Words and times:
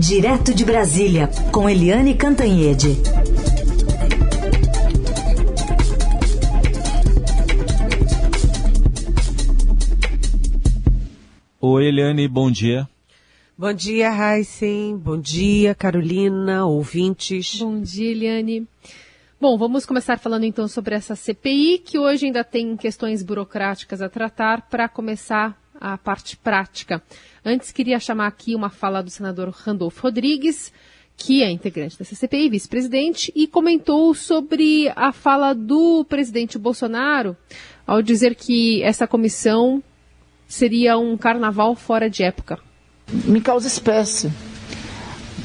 Direto 0.00 0.54
de 0.54 0.64
Brasília, 0.64 1.28
com 1.52 1.68
Eliane 1.68 2.14
Cantanhede. 2.14 2.96
Oi, 11.60 11.84
Eliane, 11.84 12.26
bom 12.26 12.50
dia. 12.50 12.88
Bom 13.58 13.74
dia, 13.74 14.08
Heisen. 14.10 14.96
Bom 14.96 15.18
dia, 15.18 15.74
Carolina, 15.74 16.64
ouvintes. 16.64 17.58
Bom 17.58 17.82
dia, 17.82 18.10
Eliane. 18.10 18.66
Bom, 19.38 19.58
vamos 19.58 19.84
começar 19.84 20.18
falando 20.18 20.44
então 20.44 20.66
sobre 20.66 20.94
essa 20.94 21.14
CPI, 21.14 21.78
que 21.78 21.98
hoje 21.98 22.24
ainda 22.24 22.42
tem 22.42 22.74
questões 22.74 23.22
burocráticas 23.22 24.00
a 24.00 24.08
tratar, 24.08 24.62
para 24.70 24.88
começar 24.88 25.60
a 25.80 25.96
parte 25.96 26.36
prática. 26.36 27.02
Antes, 27.44 27.72
queria 27.72 27.98
chamar 27.98 28.26
aqui 28.26 28.54
uma 28.54 28.68
fala 28.68 29.02
do 29.02 29.10
senador 29.10 29.48
Randolfo 29.50 30.02
Rodrigues, 30.02 30.72
que 31.16 31.42
é 31.42 31.50
integrante 31.50 31.98
dessa 31.98 32.14
CPI, 32.14 32.48
vice-presidente, 32.50 33.32
e 33.34 33.46
comentou 33.46 34.14
sobre 34.14 34.90
a 34.96 35.12
fala 35.12 35.54
do 35.54 36.04
presidente 36.08 36.58
Bolsonaro 36.58 37.36
ao 37.86 38.00
dizer 38.02 38.34
que 38.34 38.82
essa 38.82 39.06
comissão 39.06 39.82
seria 40.46 40.98
um 40.98 41.16
carnaval 41.16 41.74
fora 41.74 42.08
de 42.08 42.22
época. 42.22 42.58
Me 43.12 43.40
causa 43.40 43.66
espécie. 43.66 44.30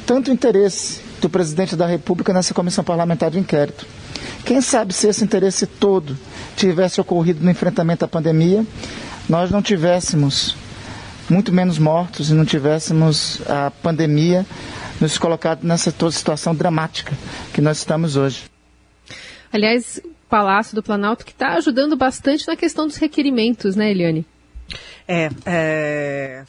Tanto 0.06 0.32
interesse 0.32 1.02
do 1.20 1.30
presidente 1.30 1.76
da 1.76 1.86
República 1.88 2.32
nessa 2.34 2.54
comissão 2.54 2.84
parlamentar 2.84 3.32
de 3.32 3.40
inquérito. 3.40 3.86
Quem 4.46 4.62
sabe 4.62 4.94
se 4.94 5.08
esse 5.08 5.24
interesse 5.24 5.66
todo 5.66 6.16
tivesse 6.56 7.02
ocorrido 7.02 7.44
no 7.44 7.50
enfrentamento 7.50 8.06
à 8.06 8.08
pandemia, 8.08 8.66
nós 9.30 9.52
não 9.52 9.62
tivéssemos 9.62 10.56
muito 11.30 11.52
menos 11.52 11.80
mortos 11.80 12.30
e 12.30 12.34
não 12.34 12.46
tivéssemos 12.46 13.42
a 13.50 13.72
pandemia 13.72 14.46
nos 15.02 15.18
colocado 15.18 15.64
nessa 15.64 15.92
toda 15.92 16.12
situação 16.12 16.56
dramática 16.56 17.14
que 17.54 17.62
nós 17.62 17.78
estamos 17.78 18.16
hoje. 18.16 18.44
Aliás, 19.52 20.00
o 20.04 20.10
Palácio 20.30 20.76
do 20.76 20.84
Planalto 20.84 21.26
que 21.26 21.32
está 21.32 21.54
ajudando 21.54 21.96
bastante 21.96 22.48
na 22.48 22.56
questão 22.56 22.86
dos 22.88 22.98
requerimentos, 22.98 23.76
né, 23.76 23.92
Eliane? 23.92 24.26
É, 25.08 25.30
é... 25.46 26.44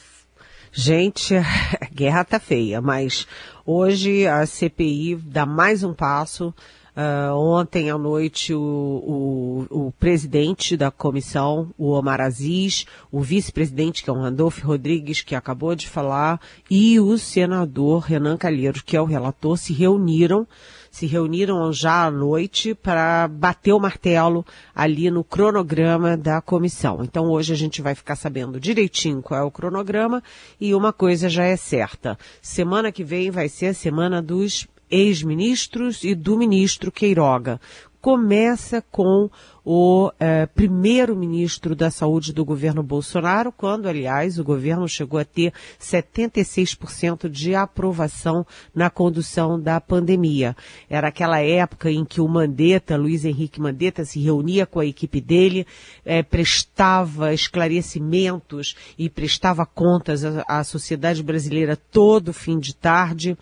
gente, 0.73 1.35
a 1.81 1.87
guerra 1.93 2.25
tá 2.25 2.39
feia, 2.39 2.81
mas 2.81 3.27
hoje 3.65 4.27
a 4.27 4.45
CPI 4.45 5.17
dá 5.17 5.47
mais 5.47 5.83
um 5.83 5.95
passo 5.95 6.55
Uh, 6.97 7.35
ontem 7.35 7.91
à 7.91 7.99
noite, 7.99 8.55
o, 8.55 9.67
o, 9.71 9.87
o, 9.89 9.93
presidente 9.93 10.79
da 10.79 10.91
comissão, 10.91 11.69
o 11.77 11.91
Omar 11.91 12.23
Aziz, 12.23 12.87
o 13.13 13.21
vice-presidente, 13.21 14.03
que 14.03 14.09
é 14.09 14.13
o 14.15 14.17
Randolfo 14.17 14.67
Rodrigues, 14.67 15.21
que 15.21 15.35
acabou 15.35 15.75
de 15.75 15.87
falar, 15.87 16.41
e 16.71 16.99
o 16.99 17.19
senador 17.19 18.01
Renan 18.05 18.39
Calheiros, 18.39 18.81
que 18.81 18.97
é 18.97 19.01
o 19.01 19.05
relator, 19.05 19.59
se 19.59 19.75
reuniram 19.75 20.47
se 20.91 21.05
reuniram 21.05 21.71
já 21.75 22.07
à 22.07 22.11
noite 22.11 22.75
para 22.75 23.29
bater 23.29 23.75
o 23.75 23.79
martelo 23.79 24.43
ali 24.75 25.11
no 25.11 25.23
cronograma 25.23 26.17
da 26.17 26.41
comissão. 26.41 27.01
Então 27.03 27.27
hoje 27.27 27.53
a 27.53 27.57
gente 27.57 27.83
vai 27.83 27.95
ficar 27.95 28.17
sabendo 28.17 28.59
direitinho 28.59 29.21
qual 29.21 29.39
é 29.39 29.45
o 29.45 29.51
cronograma 29.51 30.23
e 30.59 30.75
uma 30.75 30.95
coisa 30.95 31.29
já 31.29 31.45
é 31.45 31.55
certa. 31.55 32.19
Semana 32.41 32.91
que 32.91 33.05
vem 33.05 33.31
vai 33.31 33.47
ser 33.47 33.67
a 33.67 33.75
semana 33.75 34.23
dos 34.23 34.67
ex-ministros 34.91 36.05
e 36.05 36.15
do 36.15 36.37
ministro 36.37 36.93
Queiroga. 36.93 37.61
Começa 38.01 38.81
com 38.81 39.29
o 39.65 40.13
eh, 40.21 40.47
primeiro-ministro 40.47 41.75
da 41.75 41.91
Saúde 41.91 42.33
do 42.33 42.45
governo 42.45 42.81
Bolsonaro, 42.81 43.51
quando, 43.51 43.89
aliás, 43.89 44.39
o 44.39 44.45
governo 44.45 44.89
chegou 44.89 45.19
a 45.19 45.25
ter 45.25 45.53
76% 45.81 47.29
de 47.29 47.53
aprovação 47.53 48.47
na 48.73 48.89
condução 48.89 49.61
da 49.61 49.81
pandemia. 49.81 50.55
Era 50.89 51.09
aquela 51.09 51.41
época 51.41 51.91
em 51.91 52.05
que 52.05 52.21
o 52.21 52.29
Mandetta, 52.29 52.97
Luiz 52.97 53.25
Henrique 53.25 53.61
Mandetta, 53.61 54.05
se 54.05 54.21
reunia 54.21 54.67
com 54.67 54.79
a 54.79 54.87
equipe 54.87 55.21
dele, 55.21 55.67
eh, 56.05 56.23
prestava 56.23 57.35
esclarecimentos 57.35 58.77
e 58.97 59.11
prestava 59.11 59.67
contas 59.67 60.25
à, 60.25 60.45
à 60.47 60.63
sociedade 60.63 61.25
brasileira 61.25 61.75
todo 61.75 62.33
fim 62.33 62.61
de 62.61 62.73
tarde 62.73 63.37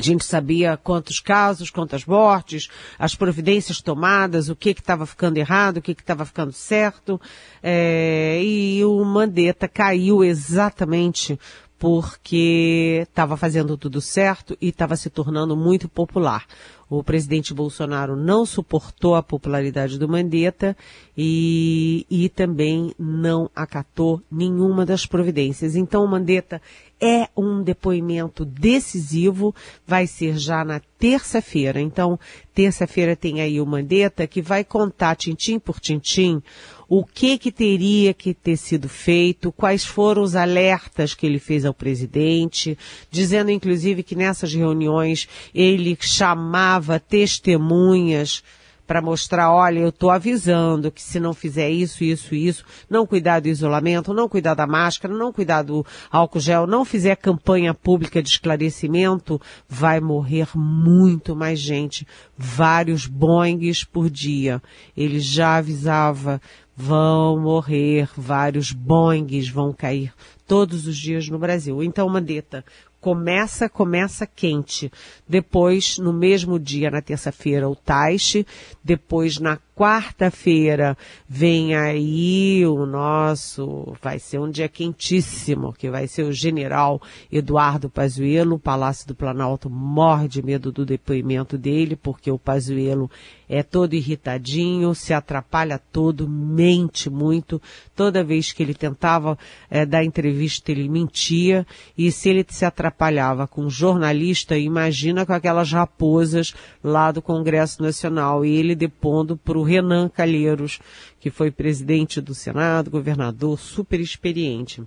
a 0.00 0.02
gente 0.02 0.24
sabia 0.24 0.78
quantos 0.78 1.20
casos, 1.20 1.68
quantas 1.68 2.06
mortes, 2.06 2.68
as 2.98 3.14
providências 3.14 3.82
tomadas, 3.82 4.48
o 4.48 4.56
que 4.56 4.70
estava 4.70 5.04
ficando 5.04 5.36
errado, 5.36 5.76
o 5.76 5.82
que 5.82 5.92
estava 5.92 6.24
ficando 6.24 6.52
certo. 6.52 7.20
É, 7.62 8.40
e 8.42 8.82
o 8.82 9.04
Mandetta 9.04 9.68
caiu 9.68 10.24
exatamente 10.24 11.38
porque 11.78 13.06
estava 13.08 13.36
fazendo 13.36 13.76
tudo 13.76 14.00
certo 14.00 14.56
e 14.60 14.68
estava 14.68 14.96
se 14.96 15.08
tornando 15.08 15.56
muito 15.56 15.88
popular. 15.88 16.46
O 16.90 17.04
presidente 17.04 17.54
Bolsonaro 17.54 18.16
não 18.16 18.44
suportou 18.44 19.14
a 19.14 19.22
popularidade 19.22 19.98
do 19.98 20.08
Mandetta 20.08 20.76
e, 21.16 22.04
e 22.10 22.28
também 22.28 22.92
não 22.98 23.50
acatou 23.54 24.20
nenhuma 24.30 24.84
das 24.84 25.06
providências. 25.06 25.76
Então 25.76 26.04
o 26.04 26.08
Mandetta 26.08 26.60
é 27.00 27.28
um 27.36 27.62
depoimento 27.62 28.44
decisivo, 28.44 29.54
vai 29.86 30.06
ser 30.06 30.36
já 30.36 30.64
na 30.64 30.80
terça-feira. 30.98 31.80
Então, 31.80 32.18
terça-feira 32.54 33.16
tem 33.16 33.40
aí 33.40 33.60
o 33.60 33.66
Mandetta 33.66 34.26
que 34.26 34.42
vai 34.42 34.62
contar 34.62 35.16
tintim 35.16 35.58
por 35.58 35.80
tintim 35.80 36.42
o 36.88 37.04
que 37.04 37.38
que 37.38 37.52
teria 37.52 38.12
que 38.12 38.34
ter 38.34 38.56
sido 38.56 38.88
feito, 38.88 39.52
quais 39.52 39.84
foram 39.84 40.22
os 40.22 40.34
alertas 40.34 41.14
que 41.14 41.24
ele 41.24 41.38
fez 41.38 41.64
ao 41.64 41.72
presidente, 41.72 42.76
dizendo 43.10 43.50
inclusive 43.50 44.02
que 44.02 44.16
nessas 44.16 44.52
reuniões 44.52 45.28
ele 45.54 45.96
chamava 46.00 46.98
testemunhas 46.98 48.42
para 48.90 49.00
mostrar, 49.00 49.52
olha, 49.52 49.78
eu 49.78 49.90
estou 49.90 50.10
avisando 50.10 50.90
que 50.90 51.00
se 51.00 51.20
não 51.20 51.32
fizer 51.32 51.70
isso, 51.70 52.02
isso, 52.02 52.34
isso, 52.34 52.64
não 52.90 53.06
cuidar 53.06 53.38
do 53.38 53.46
isolamento, 53.46 54.12
não 54.12 54.28
cuidar 54.28 54.54
da 54.54 54.66
máscara, 54.66 55.14
não 55.14 55.32
cuidar 55.32 55.62
do 55.62 55.86
álcool 56.10 56.40
gel, 56.40 56.66
não 56.66 56.84
fizer 56.84 57.14
campanha 57.14 57.72
pública 57.72 58.20
de 58.20 58.28
esclarecimento, 58.28 59.40
vai 59.68 60.00
morrer 60.00 60.48
muito 60.56 61.36
mais 61.36 61.60
gente, 61.60 62.04
vários 62.36 63.06
boings 63.06 63.84
por 63.84 64.10
dia. 64.10 64.60
Ele 64.96 65.20
já 65.20 65.58
avisava 65.58 66.40
vão 66.80 67.38
morrer, 67.38 68.08
vários 68.16 68.72
boings 68.72 69.48
vão 69.48 69.72
cair 69.72 70.14
todos 70.46 70.86
os 70.86 70.96
dias 70.96 71.28
no 71.28 71.38
Brasil. 71.38 71.82
Então, 71.82 72.08
Mandetta, 72.08 72.64
começa, 73.00 73.68
começa 73.68 74.26
quente. 74.26 74.92
Depois, 75.28 75.98
no 75.98 76.12
mesmo 76.12 76.58
dia, 76.58 76.90
na 76.90 77.00
terça-feira, 77.00 77.68
o 77.68 77.74
Taixe. 77.74 78.46
Depois, 78.84 79.38
na 79.38 79.58
quarta-feira, 79.80 80.94
vem 81.26 81.74
aí 81.74 82.66
o 82.66 82.84
nosso, 82.84 83.96
vai 84.02 84.18
ser 84.18 84.38
um 84.38 84.50
dia 84.50 84.68
quentíssimo, 84.68 85.72
que 85.72 85.88
vai 85.88 86.06
ser 86.06 86.24
o 86.24 86.32
general 86.32 87.00
Eduardo 87.32 87.88
Pazuello. 87.88 88.56
O 88.56 88.58
Palácio 88.58 89.08
do 89.08 89.14
Planalto 89.14 89.70
morre 89.70 90.28
de 90.28 90.42
medo 90.42 90.70
do 90.70 90.84
depoimento 90.84 91.56
dele, 91.56 91.96
porque 91.96 92.30
o 92.30 92.38
Pazuello 92.38 93.10
é 93.52 93.64
todo 93.64 93.94
irritadinho, 93.94 94.94
se 94.94 95.12
atrapalha 95.12 95.76
todo, 95.90 96.28
mente 96.28 97.10
muito. 97.10 97.60
Toda 97.96 98.22
vez 98.22 98.52
que 98.52 98.62
ele 98.62 98.74
tentava 98.74 99.36
é, 99.68 99.84
dar 99.84 100.04
entrevista, 100.04 100.70
ele 100.70 100.88
mentia. 100.88 101.66
E 101.98 102.12
se 102.12 102.28
ele 102.28 102.46
se 102.48 102.64
atrapalhava 102.64 103.48
com 103.48 103.68
jornalista, 103.68 104.56
imagina 104.56 105.26
com 105.26 105.32
aquelas 105.32 105.72
raposas 105.72 106.54
lá 106.84 107.10
do 107.10 107.20
Congresso 107.20 107.82
Nacional. 107.82 108.44
E 108.44 108.54
ele 108.54 108.76
depondo 108.76 109.36
para 109.36 109.58
o 109.58 109.69
Renan 109.70 110.08
Calheiros, 110.08 110.80
que 111.20 111.30
foi 111.30 111.50
presidente 111.50 112.20
do 112.20 112.34
Senado, 112.34 112.90
governador, 112.90 113.58
super 113.58 114.00
experiente. 114.00 114.82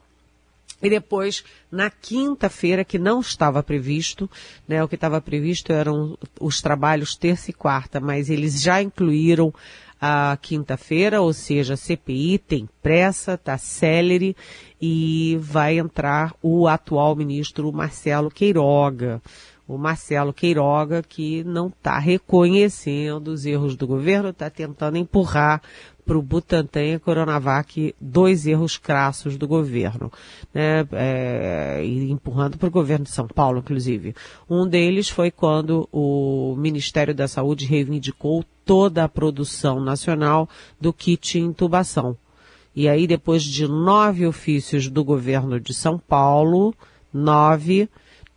E 0.81 0.89
depois, 0.89 1.45
na 1.71 1.89
quinta-feira, 1.89 2.83
que 2.83 2.99
não 2.99 3.21
estava 3.21 3.63
previsto, 3.63 4.29
né, 4.67 4.83
o 4.83 4.87
que 4.87 4.95
estava 4.95 5.21
previsto 5.21 5.71
eram 5.71 6.17
os 6.41 6.61
trabalhos 6.61 7.15
terça 7.15 7.51
e 7.51 7.53
quarta, 7.53 8.01
mas 8.01 8.29
eles 8.29 8.61
já 8.61 8.81
incluíram 8.81 9.53
a 10.01 10.37
quinta-feira, 10.41 11.21
ou 11.21 11.31
seja, 11.31 11.75
a 11.75 11.77
CPI 11.77 12.37
tem 12.37 12.67
pressa, 12.81 13.35
está 13.35 13.57
célere 13.57 14.35
e 14.81 15.37
vai 15.39 15.79
entrar 15.79 16.35
o 16.41 16.67
atual 16.67 17.15
ministro 17.15 17.71
Marcelo 17.71 18.29
Queiroga 18.29 19.21
o 19.67 19.77
Marcelo 19.77 20.33
Queiroga, 20.33 21.01
que 21.01 21.43
não 21.43 21.67
está 21.67 21.97
reconhecendo 21.97 23.29
os 23.29 23.45
erros 23.45 23.75
do 23.75 23.87
governo, 23.87 24.29
está 24.29 24.49
tentando 24.49 24.97
empurrar 24.97 25.61
para 26.05 26.17
o 26.17 26.21
Butantan 26.21 26.83
e 26.83 26.99
Coronavac 26.99 27.95
dois 27.99 28.45
erros 28.45 28.77
crassos 28.77 29.37
do 29.37 29.47
governo, 29.47 30.11
né, 30.53 30.85
é, 30.91 31.81
empurrando 31.85 32.57
para 32.57 32.67
o 32.67 32.71
governo 32.71 33.05
de 33.05 33.11
São 33.11 33.27
Paulo, 33.27 33.59
inclusive. 33.59 34.13
Um 34.49 34.67
deles 34.67 35.09
foi 35.09 35.31
quando 35.31 35.87
o 35.91 36.55
Ministério 36.57 37.15
da 37.15 37.27
Saúde 37.27 37.65
reivindicou 37.65 38.43
toda 38.65 39.03
a 39.03 39.09
produção 39.09 39.79
nacional 39.79 40.49
do 40.79 40.91
kit 40.91 41.39
intubação. 41.39 42.17
E 42.75 42.89
aí, 42.89 43.05
depois 43.05 43.43
de 43.43 43.67
nove 43.67 44.25
ofícios 44.25 44.89
do 44.89 45.03
governo 45.03 45.59
de 45.59 45.73
São 45.73 45.97
Paulo, 45.97 46.73
nove, 47.13 47.87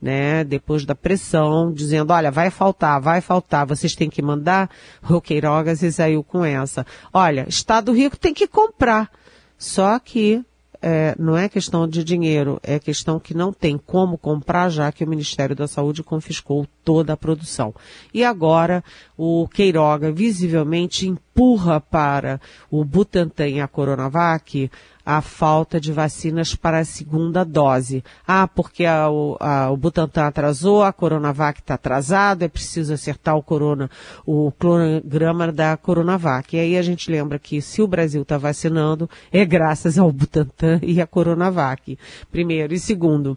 né, 0.07 0.45
depois 0.45 0.85
da 0.85 0.95
pressão, 0.95 1.73
dizendo, 1.73 2.13
olha, 2.13 2.31
vai 2.31 2.49
faltar, 2.49 3.01
vai 3.01 3.21
faltar, 3.21 3.67
vocês 3.67 3.97
têm 3.97 4.09
que 4.09 4.23
mandar, 4.23 4.71
o 5.11 5.21
Queiroga 5.21 5.75
se 5.75 5.91
saiu 5.91 6.23
com 6.23 6.45
essa. 6.45 6.87
Olha, 7.13 7.45
Estado 7.49 7.93
rico 7.93 8.17
tem 8.17 8.33
que 8.33 8.47
comprar. 8.47 9.11
Só 9.59 9.99
que 9.99 10.45
é, 10.81 11.17
não 11.19 11.37
é 11.37 11.49
questão 11.49 11.89
de 11.89 12.05
dinheiro, 12.05 12.61
é 12.63 12.79
questão 12.79 13.19
que 13.19 13.35
não 13.35 13.53
tem 13.53 13.77
como 13.77 14.17
comprar, 14.17 14.69
já 14.69 14.93
que 14.93 15.03
o 15.03 15.09
Ministério 15.09 15.57
da 15.57 15.67
Saúde 15.67 16.05
confiscou 16.05 16.69
toda 16.87 17.15
a 17.15 17.17
produção. 17.17 17.75
E 18.15 18.25
agora 18.25 18.83
o 19.19 19.49
Queiroga 19.49 20.13
visivelmente 20.13 21.09
empurra 21.09 21.81
para 21.81 22.41
o 22.71 22.85
Butantan 22.85 23.49
e 23.49 23.61
a 23.61 23.67
Coronavac 23.67 24.71
a 25.05 25.21
falta 25.21 25.81
de 25.81 25.93
vacinas 25.93 26.55
para 26.55 26.79
a 26.79 26.85
segunda 26.85 27.45
dose. 27.45 28.05
Ah, 28.27 28.47
porque 28.47 28.85
a, 28.85 29.05
a, 29.05 29.71
o 29.71 29.77
Butantan 29.77 30.27
atrasou, 30.27 30.83
a 30.83 30.93
Coronavac 30.93 31.61
está 31.61 31.75
atrasado, 31.75 32.43
é 32.43 32.49
preciso 32.49 32.95
acertar 32.95 33.37
o 33.37 33.43
corona, 33.43 33.91
o 34.25 34.53
cronograma 34.53 35.53
da 35.53 35.77
Coronavac. 35.77 36.57
E 36.57 36.61
aí 36.61 36.77
a 36.77 36.83
gente 36.83 37.11
lembra 37.11 37.39
que 37.39 37.61
se 37.61 37.83
o 37.83 37.89
Brasil 37.89 38.23
está 38.23 38.39
vacinando, 38.39 39.11
é 39.33 39.45
graças 39.45 39.99
ao 39.99 40.11
Butantan 40.13 40.79
e 40.83 41.01
à 41.01 41.07
Coronavac. 41.07 41.99
Primeiro. 42.31 42.75
E 42.75 42.79
segundo, 42.79 43.37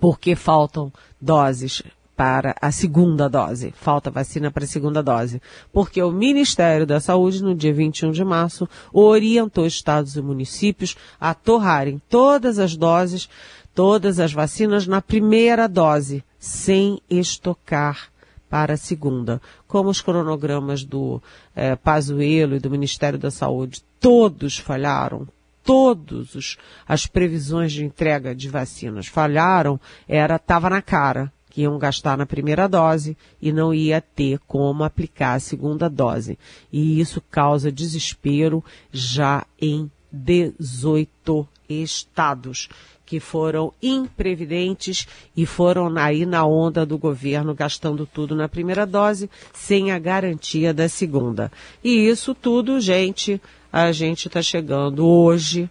porque 0.00 0.36
faltam 0.36 0.92
doses 1.20 1.82
para 2.20 2.54
a 2.60 2.70
segunda 2.70 3.30
dose. 3.30 3.72
Falta 3.74 4.10
vacina 4.10 4.50
para 4.50 4.64
a 4.64 4.66
segunda 4.66 5.02
dose. 5.02 5.40
Porque 5.72 6.02
o 6.02 6.12
Ministério 6.12 6.84
da 6.84 7.00
Saúde, 7.00 7.42
no 7.42 7.54
dia 7.54 7.72
21 7.72 8.12
de 8.12 8.22
março, 8.22 8.68
orientou 8.92 9.64
estados 9.64 10.16
e 10.16 10.20
municípios 10.20 10.98
a 11.18 11.32
torrarem 11.32 11.98
todas 12.10 12.58
as 12.58 12.76
doses, 12.76 13.26
todas 13.74 14.20
as 14.20 14.34
vacinas 14.34 14.86
na 14.86 15.00
primeira 15.00 15.66
dose, 15.66 16.22
sem 16.38 17.00
estocar 17.08 18.10
para 18.50 18.74
a 18.74 18.76
segunda. 18.76 19.40
Como 19.66 19.88
os 19.88 20.02
cronogramas 20.02 20.84
do 20.84 21.22
eh, 21.56 21.74
Pazuello 21.74 22.54
e 22.54 22.60
do 22.60 22.70
Ministério 22.70 23.18
da 23.18 23.30
Saúde 23.30 23.82
todos 23.98 24.58
falharam, 24.58 25.26
todos 25.64 26.34
os, 26.34 26.58
as 26.86 27.06
previsões 27.06 27.72
de 27.72 27.82
entrega 27.82 28.34
de 28.34 28.50
vacinas 28.50 29.06
falharam, 29.06 29.80
era 30.06 30.36
estava 30.36 30.68
na 30.68 30.82
cara 30.82 31.32
que 31.50 31.62
iam 31.62 31.78
gastar 31.78 32.16
na 32.16 32.24
primeira 32.24 32.68
dose 32.68 33.16
e 33.42 33.52
não 33.52 33.74
ia 33.74 34.00
ter 34.00 34.38
como 34.46 34.84
aplicar 34.84 35.34
a 35.34 35.40
segunda 35.40 35.90
dose. 35.90 36.38
E 36.72 37.00
isso 37.00 37.20
causa 37.30 37.72
desespero 37.72 38.64
já 38.92 39.44
em 39.60 39.90
18 40.12 41.46
estados 41.68 42.68
que 43.04 43.18
foram 43.18 43.72
imprevidentes 43.82 45.06
e 45.36 45.44
foram 45.44 45.92
aí 45.98 46.24
na 46.24 46.46
onda 46.46 46.86
do 46.86 46.96
governo 46.96 47.52
gastando 47.52 48.06
tudo 48.06 48.36
na 48.36 48.48
primeira 48.48 48.86
dose 48.86 49.28
sem 49.52 49.90
a 49.90 49.98
garantia 49.98 50.72
da 50.72 50.88
segunda. 50.88 51.50
E 51.82 52.08
isso 52.08 52.36
tudo, 52.36 52.80
gente, 52.80 53.42
a 53.72 53.90
gente 53.90 54.28
está 54.28 54.40
chegando 54.40 55.04
hoje 55.04 55.68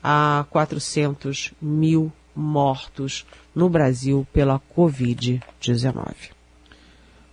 a 0.00 0.46
400 0.48 1.52
mil 1.60 2.12
mortos 2.36 3.26
no 3.56 3.70
Brasil 3.70 4.26
pela 4.34 4.60
Covid-19. 4.76 6.14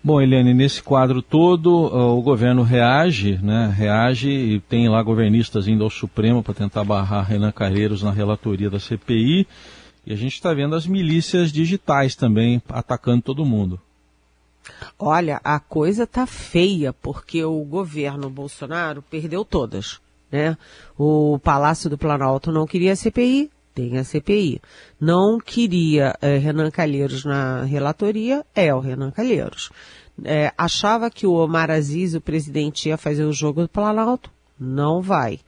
Bom, 0.01 0.21
Eliane, 0.21 0.53
nesse 0.53 0.81
quadro 0.81 1.21
todo, 1.21 1.69
o 1.71 2.21
governo 2.21 2.63
reage, 2.63 3.39
né? 3.41 3.73
Reage 3.73 4.29
e 4.29 4.59
tem 4.61 4.89
lá 4.89 5.03
governistas 5.03 5.67
indo 5.67 5.83
ao 5.83 5.89
Supremo 5.89 6.41
para 6.41 6.53
tentar 6.53 6.83
barrar 6.83 7.23
Renan 7.23 7.51
Calheiros 7.51 8.01
na 8.01 8.11
relatoria 8.11 8.69
da 8.69 8.79
CPI. 8.79 9.47
E 10.05 10.11
a 10.11 10.15
gente 10.15 10.33
está 10.33 10.53
vendo 10.53 10.75
as 10.75 10.85
milícias 10.85 11.51
digitais 11.51 12.15
também 12.15 12.61
atacando 12.67 13.21
todo 13.21 13.45
mundo. 13.45 13.79
Olha, 14.99 15.39
a 15.43 15.59
coisa 15.59 16.05
tá 16.05 16.25
feia, 16.25 16.91
porque 16.91 17.43
o 17.43 17.63
governo 17.63 18.29
Bolsonaro 18.29 19.01
perdeu 19.01 19.45
todas. 19.45 20.01
Né? 20.29 20.57
O 20.97 21.39
Palácio 21.39 21.89
do 21.89 21.97
Planalto 21.97 22.51
não 22.51 22.67
queria 22.67 22.91
a 22.91 22.95
CPI, 22.95 23.49
tem 23.73 23.97
a 23.97 24.03
CPI. 24.03 24.61
Não 24.99 25.37
queria 25.39 26.15
é, 26.21 26.37
Renan 26.37 26.69
Calheiros 26.69 27.25
na 27.25 27.63
relatoria, 27.63 28.45
é 28.55 28.73
o 28.73 28.79
Renan 28.79 29.11
Calheiros. 29.11 29.69
É, 30.23 30.51
achava 30.57 31.09
que 31.09 31.25
o 31.25 31.33
Omar 31.33 31.71
Aziz, 31.71 32.13
o 32.13 32.21
presidente, 32.21 32.89
ia 32.89 32.97
fazer 32.97 33.25
o 33.25 33.33
jogo 33.33 33.61
do 33.61 33.69
Planalto? 33.69 34.29
Não 34.59 35.01
vai. 35.01 35.39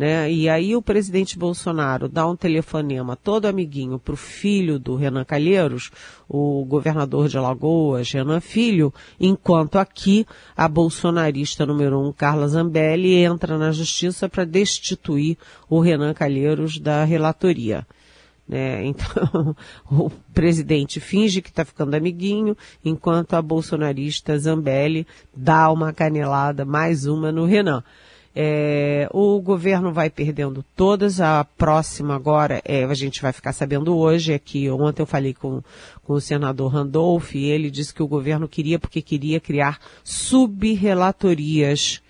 Né? 0.00 0.32
E 0.32 0.48
aí 0.48 0.74
o 0.74 0.80
presidente 0.80 1.38
Bolsonaro 1.38 2.08
dá 2.08 2.26
um 2.26 2.34
telefonema 2.34 3.16
todo 3.16 3.44
amiguinho 3.44 3.98
para 3.98 4.14
o 4.14 4.16
filho 4.16 4.78
do 4.78 4.96
Renan 4.96 5.26
Calheiros, 5.26 5.90
o 6.26 6.64
governador 6.64 7.28
de 7.28 7.36
Alagoas, 7.36 8.10
Renan 8.10 8.40
Filho, 8.40 8.94
enquanto 9.20 9.76
aqui 9.76 10.26
a 10.56 10.66
bolsonarista 10.66 11.66
número 11.66 12.00
um, 12.00 12.14
Carla 12.14 12.48
Zambelli, 12.48 13.12
entra 13.16 13.58
na 13.58 13.72
justiça 13.72 14.26
para 14.26 14.46
destituir 14.46 15.36
o 15.68 15.80
Renan 15.80 16.14
Calheiros 16.14 16.78
da 16.78 17.04
relatoria. 17.04 17.86
Né? 18.48 18.82
Então, 18.88 19.54
o 19.90 20.08
presidente 20.32 20.98
finge 20.98 21.42
que 21.42 21.50
está 21.50 21.62
ficando 21.62 21.94
amiguinho, 21.94 22.56
enquanto 22.82 23.34
a 23.34 23.42
bolsonarista 23.42 24.38
Zambelli 24.38 25.06
dá 25.36 25.70
uma 25.70 25.92
canelada, 25.92 26.64
mais 26.64 27.04
uma 27.04 27.30
no 27.30 27.44
Renan. 27.44 27.84
É, 28.34 29.08
o 29.12 29.40
governo 29.40 29.92
vai 29.92 30.08
perdendo 30.08 30.64
todas. 30.76 31.20
A 31.20 31.44
próxima 31.44 32.14
agora, 32.14 32.62
é, 32.64 32.84
a 32.84 32.94
gente 32.94 33.20
vai 33.20 33.32
ficar 33.32 33.52
sabendo 33.52 33.96
hoje, 33.96 34.32
é 34.32 34.38
que 34.38 34.70
ontem 34.70 35.02
eu 35.02 35.06
falei 35.06 35.34
com, 35.34 35.62
com 36.02 36.12
o 36.14 36.20
senador 36.20 36.72
Randolph 36.72 37.34
e 37.34 37.44
ele 37.46 37.70
disse 37.70 37.92
que 37.92 38.02
o 38.02 38.08
governo 38.08 38.48
queria, 38.48 38.78
porque 38.78 39.02
queria 39.02 39.40
criar 39.40 39.78
subrelatorias 40.04 42.00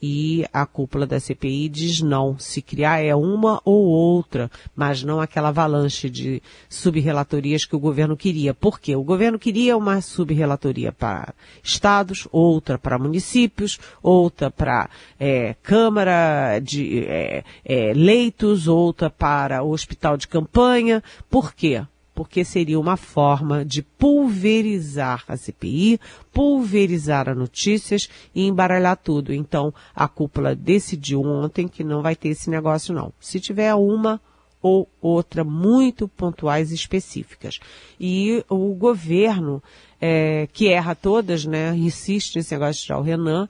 e 0.00 0.46
a 0.52 0.66
cúpula 0.66 1.06
da 1.06 1.18
CPI 1.18 1.68
diz 1.68 2.00
não. 2.00 2.38
Se 2.38 2.60
criar 2.60 3.02
é 3.02 3.14
uma 3.14 3.60
ou 3.64 3.86
outra, 3.86 4.50
mas 4.74 5.02
não 5.02 5.20
aquela 5.20 5.48
avalanche 5.48 6.10
de 6.10 6.42
subrelatorias 6.68 7.64
que 7.64 7.74
o 7.74 7.80
governo 7.80 8.16
queria. 8.16 8.52
Por 8.52 8.78
quê? 8.78 8.94
O 8.94 9.02
governo 9.02 9.38
queria 9.38 9.76
uma 9.76 10.00
subrelatoria 10.00 10.92
para 10.92 11.34
estados, 11.62 12.28
outra 12.30 12.78
para 12.78 12.98
municípios, 12.98 13.78
outra 14.02 14.50
para 14.50 14.88
é, 15.18 15.54
Câmara 15.62 16.58
de 16.60 17.04
é, 17.04 17.44
é, 17.64 17.92
leitos, 17.94 18.68
outra 18.68 19.08
para 19.08 19.62
hospital 19.62 20.16
de 20.16 20.28
campanha. 20.28 21.02
Por 21.30 21.54
quê? 21.54 21.82
Porque 22.16 22.46
seria 22.46 22.80
uma 22.80 22.96
forma 22.96 23.62
de 23.62 23.82
pulverizar 23.82 25.22
a 25.28 25.36
CPI, 25.36 26.00
pulverizar 26.32 27.28
as 27.28 27.36
notícias 27.36 28.08
e 28.34 28.46
embaralhar 28.46 28.96
tudo. 28.96 29.34
Então, 29.34 29.72
a 29.94 30.08
cúpula 30.08 30.56
decidiu 30.56 31.20
ontem 31.20 31.68
que 31.68 31.84
não 31.84 32.00
vai 32.00 32.16
ter 32.16 32.30
esse 32.30 32.48
negócio 32.48 32.94
não. 32.94 33.12
Se 33.20 33.38
tiver 33.38 33.74
uma 33.74 34.18
ou 34.62 34.88
outra 35.00 35.44
muito 35.44 36.08
pontuais 36.08 36.72
e 36.72 36.74
específicas. 36.74 37.60
E 38.00 38.42
o 38.48 38.72
governo, 38.72 39.62
é, 40.00 40.48
que 40.54 40.68
erra 40.68 40.94
todas, 40.94 41.44
né, 41.44 41.76
insiste 41.76 42.36
nesse 42.36 42.54
negócio 42.54 42.80
de 42.80 42.86
tirar 42.86 42.98
o 42.98 43.02
Renan. 43.02 43.46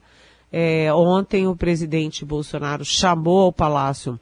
É, 0.51 0.93
ontem 0.93 1.47
o 1.47 1.55
presidente 1.55 2.25
Bolsonaro 2.25 2.83
chamou 2.83 3.43
ao 3.43 3.53
Palácio 3.53 4.19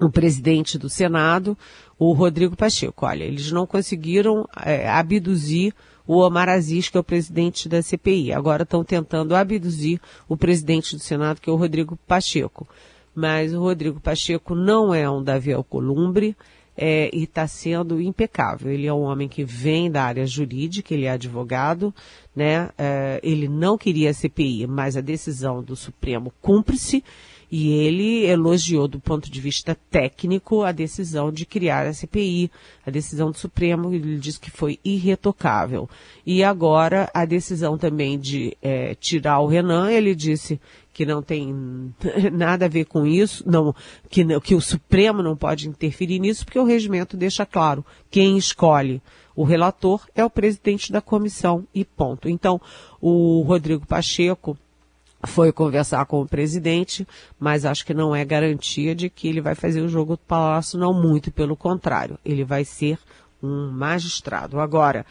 o 0.00 0.10
presidente 0.10 0.78
do 0.78 0.88
Senado, 0.88 1.56
o 2.00 2.14
Rodrigo 2.14 2.56
Pacheco. 2.56 3.04
Olha, 3.04 3.24
eles 3.24 3.52
não 3.52 3.66
conseguiram 3.66 4.48
é, 4.64 4.88
abduzir 4.88 5.74
o 6.06 6.16
Omar 6.16 6.48
Aziz, 6.48 6.88
que 6.88 6.96
é 6.96 7.00
o 7.00 7.04
presidente 7.04 7.68
da 7.68 7.82
CPI. 7.82 8.32
Agora 8.32 8.62
estão 8.62 8.82
tentando 8.82 9.36
abduzir 9.36 10.00
o 10.26 10.34
presidente 10.34 10.96
do 10.96 11.02
Senado, 11.02 11.42
que 11.42 11.50
é 11.50 11.52
o 11.52 11.56
Rodrigo 11.56 11.98
Pacheco. 12.08 12.66
Mas 13.14 13.52
o 13.52 13.60
Rodrigo 13.60 14.00
Pacheco 14.00 14.54
não 14.54 14.94
é 14.94 15.08
um 15.10 15.22
Davi 15.22 15.52
Alcolumbre 15.52 16.34
é, 16.74 17.10
e 17.12 17.24
está 17.24 17.46
sendo 17.46 18.00
impecável. 18.00 18.72
Ele 18.72 18.86
é 18.86 18.92
um 18.94 19.02
homem 19.02 19.28
que 19.28 19.44
vem 19.44 19.90
da 19.90 20.02
área 20.02 20.26
jurídica, 20.26 20.94
ele 20.94 21.04
é 21.04 21.10
advogado, 21.10 21.94
né? 22.34 22.70
É, 22.78 23.20
ele 23.22 23.46
não 23.46 23.76
queria 23.76 24.08
a 24.08 24.14
CPI, 24.14 24.66
mas 24.66 24.96
a 24.96 25.02
decisão 25.02 25.62
do 25.62 25.76
Supremo 25.76 26.32
cumpre-se 26.40 27.04
e 27.50 27.70
ele 27.72 28.24
elogiou 28.26 28.86
do 28.86 29.00
ponto 29.00 29.30
de 29.30 29.40
vista 29.40 29.76
técnico 29.90 30.62
a 30.62 30.72
decisão 30.72 31.32
de 31.32 31.44
criar 31.44 31.86
a 31.86 31.92
CPI, 31.92 32.50
a 32.86 32.90
decisão 32.90 33.30
do 33.30 33.36
Supremo, 33.36 33.92
ele 33.92 34.18
disse 34.18 34.38
que 34.38 34.50
foi 34.50 34.78
irretocável. 34.84 35.88
E 36.24 36.44
agora 36.44 37.10
a 37.12 37.24
decisão 37.24 37.76
também 37.76 38.18
de 38.18 38.56
é, 38.62 38.94
tirar 38.94 39.40
o 39.40 39.46
Renan, 39.46 39.90
ele 39.90 40.14
disse 40.14 40.60
que 40.92 41.04
não 41.04 41.22
tem 41.22 41.54
nada 42.32 42.66
a 42.66 42.68
ver 42.68 42.84
com 42.84 43.06
isso, 43.06 43.42
não, 43.46 43.74
que, 44.08 44.24
que 44.40 44.54
o 44.54 44.60
Supremo 44.60 45.22
não 45.22 45.36
pode 45.36 45.68
interferir 45.68 46.18
nisso, 46.18 46.44
porque 46.44 46.58
o 46.58 46.64
regimento 46.64 47.16
deixa 47.16 47.44
claro 47.44 47.84
quem 48.10 48.36
escolhe 48.36 49.02
o 49.40 49.44
relator 49.44 50.06
é 50.14 50.22
o 50.22 50.28
presidente 50.28 50.92
da 50.92 51.00
comissão 51.00 51.66
e 51.74 51.82
ponto. 51.82 52.28
Então, 52.28 52.60
o 53.00 53.40
Rodrigo 53.40 53.86
Pacheco 53.86 54.54
foi 55.24 55.52
conversar 55.52 56.04
com 56.06 56.20
o 56.20 56.28
presidente, 56.28 57.06
mas 57.38 57.64
acho 57.64 57.84
que 57.84 57.92
não 57.92 58.14
é 58.14 58.24
garantia 58.24 58.94
de 58.94 59.10
que 59.10 59.28
ele 59.28 59.40
vai 59.40 59.54
fazer 59.54 59.80
o 59.80 59.88
jogo 59.88 60.14
do 60.14 60.22
Palácio, 60.22 60.78
não 60.78 60.92
muito, 60.92 61.30
pelo 61.30 61.56
contrário. 61.56 62.18
Ele 62.24 62.44
vai 62.44 62.64
ser 62.64 62.98
um 63.42 63.70
magistrado. 63.70 64.60
Agora, 64.60 65.04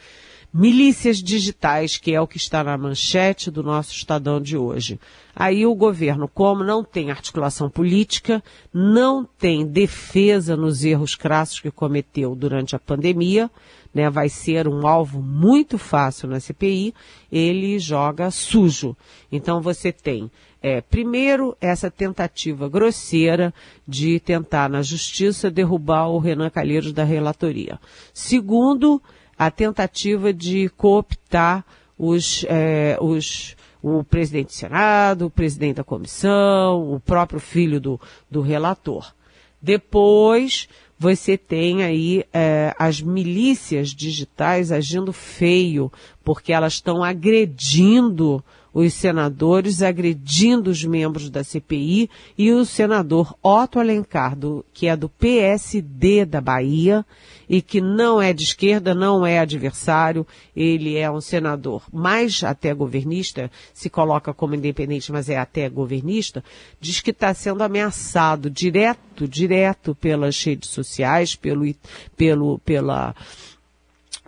milícias 0.54 1.18
digitais, 1.18 1.98
que 1.98 2.14
é 2.14 2.20
o 2.20 2.28
que 2.28 2.38
está 2.38 2.64
na 2.64 2.78
manchete 2.78 3.52
do 3.52 3.62
nosso 3.62 3.92
Estadão 3.92 4.42
de 4.42 4.58
hoje. 4.58 5.00
Aí 5.36 5.66
o 5.66 5.76
governo, 5.76 6.28
como 6.28 6.64
não 6.64 6.84
tem 6.84 7.12
articulação 7.12 7.70
política, 7.70 8.44
não 8.74 9.24
tem 9.24 9.66
defesa 9.66 10.58
nos 10.58 10.84
erros 10.84 11.16
crassos 11.16 11.60
que 11.60 11.72
cometeu 11.72 12.36
durante 12.36 12.76
a 12.76 12.80
pandemia, 12.80 13.50
né, 13.94 14.10
vai 14.10 14.30
ser 14.30 14.68
um 14.68 14.86
alvo 14.86 15.22
muito 15.22 15.78
fácil 15.78 16.28
na 16.28 16.40
CPI, 16.40 16.94
ele 17.32 17.80
joga 17.80 18.30
sujo. 18.30 18.96
Então 19.32 19.62
você 19.62 19.92
tem, 19.92 20.30
é, 20.62 20.82
primeiro, 20.82 21.56
essa 21.62 21.90
tentativa 21.90 22.68
grosseira 22.68 23.54
de 23.88 24.20
tentar 24.20 24.70
na 24.70 24.82
justiça 24.82 25.50
derrubar 25.50 26.10
o 26.10 26.20
Renan 26.20 26.50
Calheiros 26.50 26.92
da 26.92 27.04
relatoria. 27.04 27.80
Segundo, 28.14 29.02
a 29.40 29.50
tentativa 29.50 30.34
de 30.34 30.68
cooptar 30.76 31.66
os, 31.98 32.46
é, 32.50 32.98
os, 33.00 33.56
o 33.82 34.04
presidente 34.04 34.48
do 34.48 34.54
Senado, 34.54 35.28
o 35.28 35.30
presidente 35.30 35.78
da 35.78 35.84
comissão, 35.84 36.94
o 36.94 37.00
próprio 37.00 37.40
filho 37.40 37.80
do, 37.80 37.98
do 38.30 38.42
relator. 38.42 39.14
Depois, 39.62 40.68
você 40.98 41.38
tem 41.38 41.84
aí 41.84 42.26
é, 42.34 42.76
as 42.78 43.02
milícias 43.02 43.92
digitais 43.92 44.74
agindo 44.74 45.14
feio, 45.14 45.90
porque 46.22 46.52
elas 46.52 46.74
estão 46.74 47.02
agredindo 47.02 48.44
os 48.74 48.94
senadores 48.94 49.82
agredindo 49.82 50.70
os 50.70 50.84
membros 50.84 51.30
da 51.30 51.44
CPI 51.44 52.10
e 52.38 52.52
o 52.52 52.66
senador 52.66 53.36
Otto 53.42 53.80
Alencar, 53.80 54.36
do, 54.36 54.64
que 54.74 54.88
é 54.88 54.96
do 54.96 55.10
PSD 55.10 56.26
da 56.26 56.40
Bahia 56.40 57.06
e 57.50 57.62
que 57.64 57.82
não 57.82 58.22
é 58.22 58.32
de 58.32 58.44
esquerda, 58.44 58.94
não 58.94 59.26
é 59.26 59.40
adversário, 59.40 60.26
ele 60.56 60.98
é 60.98 61.10
um 61.10 61.20
senador 61.20 61.84
mais 61.92 62.44
até 62.44 62.74
governista, 62.74 63.50
se 63.74 63.90
coloca 63.90 64.34
como 64.34 64.54
independente, 64.54 65.12
mas 65.12 65.30
é 65.30 65.38
até 65.38 65.68
governista, 65.68 66.44
diz 66.80 67.00
que 67.02 67.10
está 67.10 67.34
sendo 67.34 67.64
ameaçado 67.64 68.50
direto, 68.52 69.28
direto 69.28 69.96
pelas 69.96 70.42
redes 70.44 70.70
sociais, 70.70 71.36
pelo, 71.36 71.74
pelo, 72.16 72.60
pela, 72.60 73.16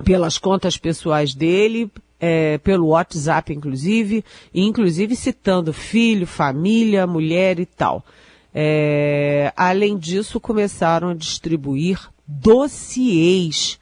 pelas 0.04 0.40
contas 0.40 0.76
pessoais 0.78 1.36
dele, 1.36 1.92
é, 2.22 2.60
pelo 2.60 2.90
WhatsApp, 2.90 3.52
inclusive, 3.52 4.24
e 4.54 4.62
inclusive 4.62 5.16
citando 5.16 5.74
filho, 5.74 6.28
família, 6.28 7.08
mulher 7.08 7.60
e 7.60 7.66
tal. 7.66 8.06
É, 8.54 9.52
além 9.58 9.98
disso, 9.98 10.40
começaram 10.40 11.10
a 11.10 11.16
distribuir 11.16 12.00
dossiês 12.28 13.80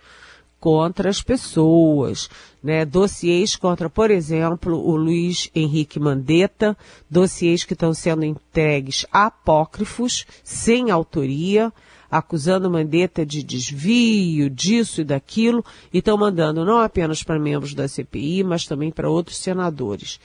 contra 0.58 1.10
as 1.10 1.22
pessoas, 1.22 2.30
né? 2.64 2.86
Dossiês 2.86 3.56
contra, 3.56 3.90
por 3.90 4.12
exemplo, 4.12 4.76
o 4.78 4.96
Luiz 4.96 5.50
Henrique 5.54 6.00
Mandetta, 6.00 6.78
dossiês 7.10 7.64
que 7.64 7.74
estão 7.74 7.94
sendo 7.94 8.24
entregues 8.24 9.06
apócrifos, 9.12 10.26
sem 10.44 10.92
autoria, 10.92 11.74
acusando 12.10 12.70
Mandetta 12.70 13.26
de 13.26 13.44
desvio, 13.44 14.50
disso 14.50 15.02
e 15.02 15.04
daquilo, 15.04 15.64
e 15.94 16.00
estão 16.00 16.18
mandando 16.18 16.66
não 16.66 16.80
apenas 16.80 17.24
para 17.24 17.40
membros 17.40 17.74
da 17.74 17.88
CPI, 17.88 18.44
mas 18.44 18.66
também 18.66 18.92
para 18.92 19.10
outros 19.10 19.38
senadores. 19.38 20.20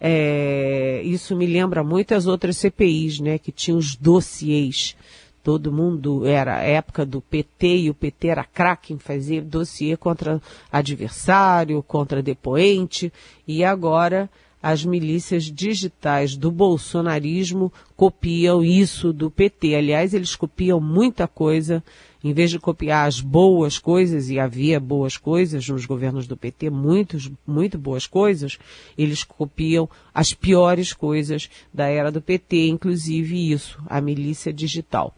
É, 0.00 1.00
isso 1.04 1.34
me 1.34 1.46
lembra 1.46 1.82
muito 1.82 2.14
as 2.14 2.26
outras 2.26 2.56
CPIs, 2.56 3.20
né, 3.20 3.38
que 3.38 3.52
tinham 3.52 3.78
os 3.78 3.96
dossiês. 3.96 4.96
Todo 5.42 5.72
mundo 5.72 6.26
era 6.26 6.60
época 6.62 7.06
do 7.06 7.20
PT 7.20 7.76
e 7.76 7.90
o 7.90 7.94
PT 7.94 8.28
era 8.28 8.44
craque 8.44 8.92
em 8.92 8.98
fazer 8.98 9.42
dossiê 9.42 9.96
contra 9.96 10.42
adversário, 10.72 11.82
contra 11.82 12.22
depoente, 12.22 13.12
e 13.46 13.62
agora 13.62 14.28
as 14.66 14.84
milícias 14.84 15.44
digitais 15.44 16.34
do 16.34 16.50
bolsonarismo 16.50 17.72
copiam 17.94 18.64
isso 18.64 19.12
do 19.12 19.30
PT. 19.30 19.76
Aliás, 19.76 20.12
eles 20.12 20.34
copiam 20.34 20.80
muita 20.80 21.28
coisa, 21.28 21.80
em 22.24 22.32
vez 22.32 22.50
de 22.50 22.58
copiar 22.58 23.06
as 23.06 23.20
boas 23.20 23.78
coisas, 23.78 24.28
e 24.28 24.40
havia 24.40 24.80
boas 24.80 25.16
coisas 25.16 25.68
nos 25.68 25.86
governos 25.86 26.26
do 26.26 26.36
PT, 26.36 26.68
muitos, 26.68 27.30
muito 27.46 27.78
boas 27.78 28.08
coisas, 28.08 28.58
eles 28.98 29.22
copiam 29.22 29.88
as 30.12 30.34
piores 30.34 30.92
coisas 30.92 31.48
da 31.72 31.86
era 31.86 32.10
do 32.10 32.20
PT, 32.20 32.66
inclusive 32.66 33.52
isso, 33.52 33.80
a 33.86 34.00
milícia 34.00 34.52
digital. 34.52 35.14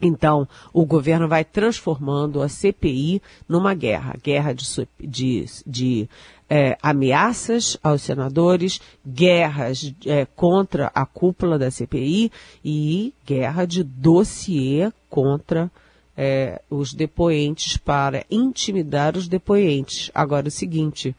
Então, 0.00 0.46
o 0.72 0.84
governo 0.84 1.26
vai 1.26 1.42
transformando 1.42 2.42
a 2.42 2.48
CPI 2.48 3.22
numa 3.48 3.72
guerra, 3.74 4.14
guerra 4.22 4.52
de, 4.52 4.64
de, 5.00 5.46
de 5.66 6.08
é, 6.48 6.76
ameaças 6.82 7.76
aos 7.82 8.02
senadores, 8.02 8.80
guerras 9.06 9.94
é, 10.04 10.24
contra 10.24 10.90
a 10.94 11.04
cúpula 11.04 11.58
da 11.58 11.70
CPI 11.70 12.30
e 12.64 13.12
guerra 13.24 13.64
de 13.64 13.82
dossiê 13.82 14.92
contra 15.10 15.70
é, 16.16 16.60
os 16.70 16.94
depoentes 16.94 17.76
para 17.76 18.24
intimidar 18.30 19.16
os 19.16 19.28
depoentes. 19.28 20.10
Agora, 20.14 20.48
o 20.48 20.50
seguinte, 20.50 21.14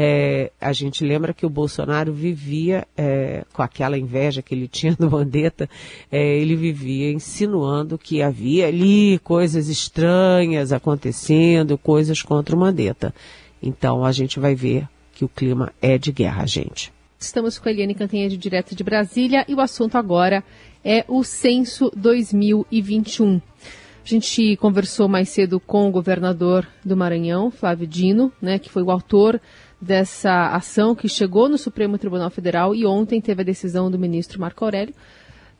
é, 0.00 0.52
a 0.60 0.72
gente 0.72 1.04
lembra 1.04 1.34
que 1.34 1.44
o 1.44 1.50
Bolsonaro 1.50 2.12
vivia, 2.12 2.86
é, 2.96 3.44
com 3.52 3.62
aquela 3.62 3.98
inveja 3.98 4.40
que 4.40 4.54
ele 4.54 4.68
tinha 4.70 4.94
do 4.94 5.10
Mandetta, 5.10 5.68
é, 6.10 6.38
ele 6.38 6.54
vivia 6.54 7.10
insinuando 7.10 7.98
que 7.98 8.22
havia 8.22 8.68
ali 8.68 9.18
coisas 9.18 9.68
estranhas 9.68 10.72
acontecendo, 10.72 11.76
coisas 11.76 12.22
contra 12.22 12.54
o 12.54 12.58
Mandetta. 12.60 13.12
Então 13.62 14.04
a 14.04 14.12
gente 14.12 14.38
vai 14.38 14.54
ver 14.54 14.88
que 15.12 15.24
o 15.24 15.28
clima 15.28 15.72
é 15.82 15.98
de 15.98 16.12
guerra, 16.12 16.46
gente. 16.46 16.92
Estamos 17.18 17.58
com 17.58 17.68
a 17.68 17.72
Eliane 17.72 17.94
Cantanhede, 17.94 18.36
direto 18.36 18.76
de 18.76 18.84
Brasília, 18.84 19.44
e 19.48 19.54
o 19.54 19.60
assunto 19.60 19.98
agora 19.98 20.44
é 20.84 21.04
o 21.08 21.24
censo 21.24 21.90
2021. 21.96 23.36
A 23.36 24.08
gente 24.08 24.56
conversou 24.56 25.08
mais 25.08 25.28
cedo 25.28 25.58
com 25.58 25.88
o 25.88 25.90
governador 25.90 26.66
do 26.84 26.96
Maranhão, 26.96 27.50
Flávio 27.50 27.86
Dino, 27.86 28.32
né, 28.40 28.58
que 28.58 28.70
foi 28.70 28.82
o 28.82 28.90
autor 28.90 29.40
dessa 29.80 30.54
ação 30.54 30.94
que 30.94 31.08
chegou 31.08 31.48
no 31.48 31.58
Supremo 31.58 31.98
Tribunal 31.98 32.30
Federal 32.30 32.74
e 32.74 32.86
ontem 32.86 33.20
teve 33.20 33.42
a 33.42 33.44
decisão 33.44 33.90
do 33.90 33.98
ministro 33.98 34.40
Marco 34.40 34.64
Aurélio, 34.64 34.94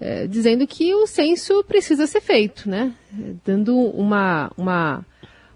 eh, 0.01 0.27
dizendo 0.27 0.67
que 0.67 0.95
o 0.95 1.07
censo 1.07 1.63
precisa 1.65 2.07
ser 2.07 2.21
feito, 2.21 2.69
né? 2.69 2.95
Dando 3.45 3.77
uma, 3.77 4.51
uma 4.57 5.05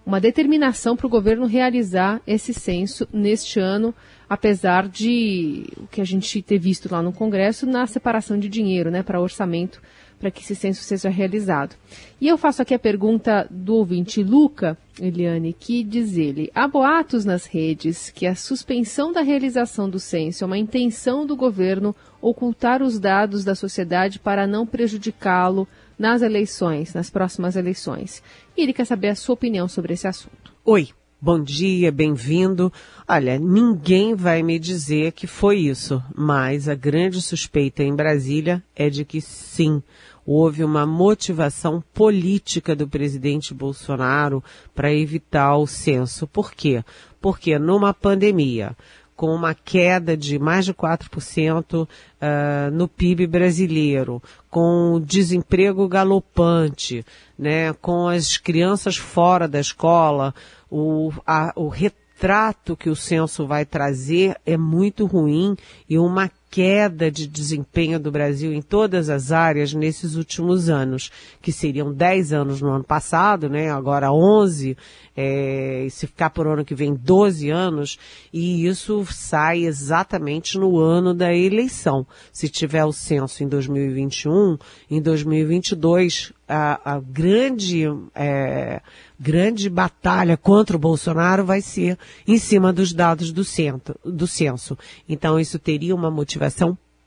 uma 0.05 0.21
determinação 0.21 0.97
para 0.97 1.07
o 1.07 1.11
governo 1.11 1.47
realizar 1.47 2.21
esse 2.27 2.53
censo 2.53 3.09
neste 3.13 3.61
ano, 3.61 3.95
apesar 4.29 4.89
de 4.89 5.67
o 5.77 5.87
que 5.87 6.01
a 6.01 6.05
gente 6.05 6.43
ter 6.43 6.59
visto 6.59 6.91
lá 6.91 7.03
no 7.03 7.13
Congresso 7.13 7.67
na 7.67 7.87
separação 7.87 8.39
de 8.39 8.49
dinheiro 8.49 8.91
né, 8.91 9.03
para 9.03 9.21
orçamento 9.21 9.81
para 10.23 10.31
que 10.31 10.41
esse 10.41 10.55
censo 10.55 10.85
seja 10.85 11.09
realizado. 11.09 11.75
E 12.21 12.29
eu 12.29 12.39
faço 12.39 12.63
aqui 12.63 12.73
a 12.73 12.79
pergunta 12.79 13.45
do 13.51 13.75
ouvinte 13.75 14.23
Luca, 14.23 14.79
Eliane, 15.01 15.53
que 15.53 15.83
diz 15.83 16.17
ele: 16.17 16.49
há 16.55 16.69
boatos 16.69 17.25
nas 17.25 17.45
redes 17.45 18.09
que 18.09 18.25
a 18.25 18.37
suspensão 18.37 19.13
da 19.13 19.21
realização 19.21 19.91
do 19.91 19.99
censo 19.99 20.45
é 20.45 20.47
uma 20.47 20.57
intenção 20.57 21.27
do 21.27 21.35
governo 21.35 21.93
ocultar 22.21 22.85
os 22.85 23.01
dados 23.01 23.43
da 23.43 23.57
sociedade 23.57 24.21
para 24.21 24.47
não 24.47 24.65
prejudicá-lo 24.65 25.67
nas 26.03 26.21
eleições, 26.21 26.93
nas 26.93 27.09
próximas 27.09 27.55
eleições. 27.55 28.25
E 28.57 28.63
ele 28.63 28.73
quer 28.73 28.85
saber 28.85 29.11
a 29.11 29.15
sua 29.15 29.35
opinião 29.35 29.69
sobre 29.69 29.95
esse 29.95 30.09
assunto. 30.09 30.53
Oi, 30.65 30.89
bom 31.21 31.41
dia, 31.41 31.93
bem-vindo. 31.93 32.73
Olha, 33.07 33.39
ninguém 33.39 34.13
vai 34.17 34.43
me 34.43 34.59
dizer 34.59 35.13
que 35.13 35.29
foi 35.29 35.61
isso, 35.61 36.03
mas 36.13 36.69
a 36.69 36.75
grande 36.75 37.23
suspeita 37.23 37.85
em 37.85 37.95
Brasília 37.95 38.61
é 38.75 38.91
de 38.91 39.05
que 39.05 39.21
sim, 39.21 39.81
houve 40.27 40.65
uma 40.65 40.85
motivação 40.85 41.81
política 41.95 42.75
do 42.75 42.89
presidente 42.89 43.55
Bolsonaro 43.55 44.43
para 44.75 44.93
evitar 44.93 45.57
o 45.57 45.69
censo. 45.69 46.27
Por 46.27 46.53
quê? 46.53 46.83
Porque 47.21 47.57
numa 47.61 47.95
pandemia, 47.95 48.77
com 49.23 49.33
uma 49.33 49.55
queda 49.55 50.17
de 50.17 50.37
mais 50.37 50.65
de 50.65 50.75
4% 50.75 51.85
uh, 51.85 51.89
ah, 52.21 52.71
no 52.73 52.89
PIB 52.89 53.29
brasileiro, 53.29 54.21
com 54.51 55.01
desemprego 55.01 55.87
galopante, 55.87 57.07
né, 57.39 57.73
com 57.75 58.09
as 58.09 58.37
crianças 58.37 58.97
fora 58.97 59.47
da 59.47 59.61
escola, 59.61 60.35
o, 60.69 61.13
a, 61.25 61.53
o 61.55 61.69
retrato 61.69 62.77
que 62.77 62.91
o 62.91 62.97
censo 62.97 63.47
vai 63.47 63.65
trazer 63.65 64.37
é 64.45 64.57
muito 64.57 65.07
ruim 65.07 65.57
e 65.89 65.97
uma 66.01 66.29
queda 66.53 67.11
de 67.11 67.27
desempenho 67.27 67.99
do 67.99 68.13
Brasil 68.13 68.53
em 68.53 68.61
todas 68.61 69.09
as 69.09 69.33
áreas 69.33 69.73
nesses 69.73 70.17
últimos 70.17 70.69
anos, 70.69 71.11
que 71.41 71.51
seriam 71.51 71.91
10 71.91 72.35
anos 72.35 72.61
no 72.61 72.69
ano 72.69 72.85
passado, 72.85 73.49
né? 73.49 73.71
Agora 73.71 74.13
11, 74.13 74.77
é, 75.17 75.87
se 75.91 76.07
ficar 76.07 76.29
por 76.29 76.47
ano 76.47 76.63
que 76.63 76.75
vem 76.75 76.93
12 76.95 77.49
anos, 77.49 77.99
e 78.31 78.67
isso 78.67 79.03
sai 79.11 79.65
exatamente 79.65 80.59
no 80.59 80.79
ano 80.79 81.15
da 81.15 81.35
eleição. 81.35 82.07
Se 82.31 82.51
tiver 82.51 82.85
o 82.85 82.93
censo 82.93 83.43
em 83.43 83.49
2021, 83.49 84.59
em 84.91 85.01
2022, 85.01 86.35
a, 86.47 86.97
a 86.97 87.01
grande, 87.01 87.85
é, 88.15 88.83
grande 89.19 89.71
batalha 89.71 90.37
contra 90.37 90.77
o 90.77 90.81
Bolsonaro 90.81 91.47
vai 91.47 91.63
ser 91.63 91.99
em 92.29 92.37
cima 92.37 92.75
dos 92.75 92.93
dados 92.93 93.33
do, 93.33 93.43
centro, 93.43 93.99
do 94.05 94.27
censo. 94.27 94.77
Então 95.09 95.41
isso 95.41 95.59
teria 95.59 95.95
uma 95.95 96.11
motivação 96.11 96.42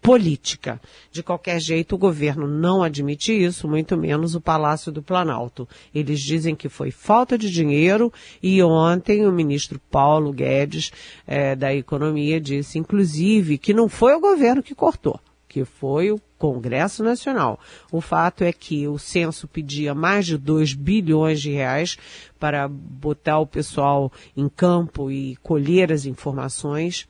política. 0.05 0.79
De 1.11 1.23
qualquer 1.23 1.59
jeito, 1.59 1.95
o 1.95 1.97
governo 1.97 2.47
não 2.47 2.83
admite 2.83 3.33
isso, 3.33 3.67
muito 3.67 3.97
menos 3.97 4.35
o 4.35 4.39
Palácio 4.39 4.91
do 4.91 5.01
Planalto. 5.01 5.67
Eles 5.95 6.19
dizem 6.19 6.55
que 6.55 6.69
foi 6.69 6.91
falta 6.91 7.35
de 7.39 7.49
dinheiro 7.49 8.13
e 8.41 8.61
ontem 8.61 9.25
o 9.25 9.31
ministro 9.31 9.81
Paulo 9.89 10.31
Guedes, 10.31 10.91
é, 11.25 11.55
da 11.55 11.73
Economia, 11.73 12.39
disse, 12.39 12.77
inclusive, 12.77 13.57
que 13.57 13.73
não 13.73 13.89
foi 13.89 14.13
o 14.13 14.19
governo 14.19 14.61
que 14.61 14.75
cortou 14.75 15.19
que 15.47 15.63
foi 15.63 16.11
o 16.11 16.19
Congresso 16.37 17.01
Nacional. 17.01 17.57
O 17.89 18.01
fato 18.01 18.43
é 18.43 18.51
que 18.51 18.89
o 18.89 18.99
censo 18.99 19.47
pedia 19.47 19.95
mais 19.95 20.25
de 20.25 20.37
2 20.37 20.73
bilhões 20.73 21.39
de 21.39 21.49
reais 21.49 21.97
para 22.37 22.67
botar 22.67 23.39
o 23.39 23.47
pessoal 23.47 24.11
em 24.35 24.49
campo 24.49 25.09
e 25.09 25.37
colher 25.37 25.93
as 25.93 26.05
informações 26.05 27.07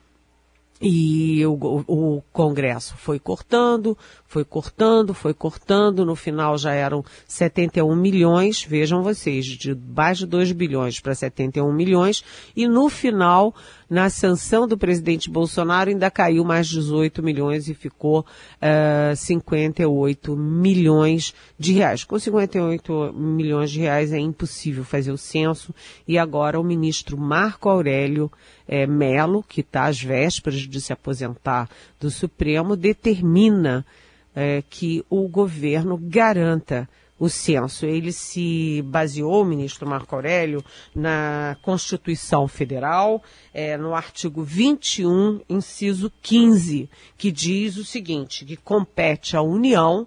e 0.80 1.44
o, 1.46 1.84
o, 1.86 2.22
Congresso 2.32 2.94
foi 2.98 3.18
cortando, 3.18 3.96
foi 4.26 4.44
cortando, 4.44 5.14
foi 5.14 5.32
cortando, 5.32 6.04
no 6.04 6.14
final 6.14 6.58
já 6.58 6.72
eram 6.72 7.04
71 7.26 7.96
milhões, 7.96 8.62
vejam 8.62 9.02
vocês, 9.02 9.46
de 9.46 9.74
mais 9.74 10.18
de 10.18 10.26
2 10.26 10.52
bilhões 10.52 11.00
para 11.00 11.14
71 11.14 11.72
milhões, 11.72 12.22
e 12.54 12.68
no 12.68 12.88
final, 12.90 13.54
na 13.88 14.10
sanção 14.10 14.66
do 14.66 14.76
presidente 14.76 15.30
Bolsonaro, 15.30 15.90
ainda 15.90 16.10
caiu 16.10 16.44
mais 16.44 16.66
18 16.66 17.22
milhões 17.22 17.68
e 17.68 17.74
ficou 17.74 18.20
uh, 18.20 18.24
eh, 18.60 19.14
58 19.14 20.36
milhões 20.36 21.32
de 21.58 21.72
reais. 21.72 22.02
Com 22.02 22.18
58 22.18 23.12
milhões 23.12 23.70
de 23.70 23.80
reais 23.80 24.12
é 24.12 24.18
impossível 24.18 24.84
fazer 24.84 25.12
o 25.12 25.18
censo, 25.18 25.74
e 26.06 26.18
agora 26.18 26.58
o 26.58 26.64
ministro 26.64 27.16
Marco 27.16 27.68
Aurélio 27.68 28.30
é, 28.66 28.86
Melo, 28.86 29.42
que 29.42 29.60
está 29.60 29.84
às 29.84 30.02
vésperas 30.02 30.60
de 30.60 30.80
se 30.80 30.92
aposentar 30.92 31.68
do 32.00 32.10
Supremo, 32.10 32.76
determina 32.76 33.86
é, 34.34 34.62
que 34.68 35.04
o 35.08 35.28
governo 35.28 35.96
garanta 35.96 36.88
o 37.18 37.28
censo. 37.28 37.86
Ele 37.86 38.12
se 38.12 38.82
baseou, 38.82 39.44
ministro 39.44 39.88
Marco 39.88 40.14
Aurélio, 40.14 40.64
na 40.94 41.56
Constituição 41.62 42.46
Federal, 42.46 43.22
é, 43.52 43.76
no 43.76 43.94
artigo 43.94 44.42
21, 44.42 45.40
inciso 45.48 46.12
15, 46.22 46.88
que 47.16 47.32
diz 47.32 47.76
o 47.76 47.84
seguinte, 47.84 48.44
que 48.44 48.56
compete 48.56 49.36
à 49.36 49.42
União 49.42 50.06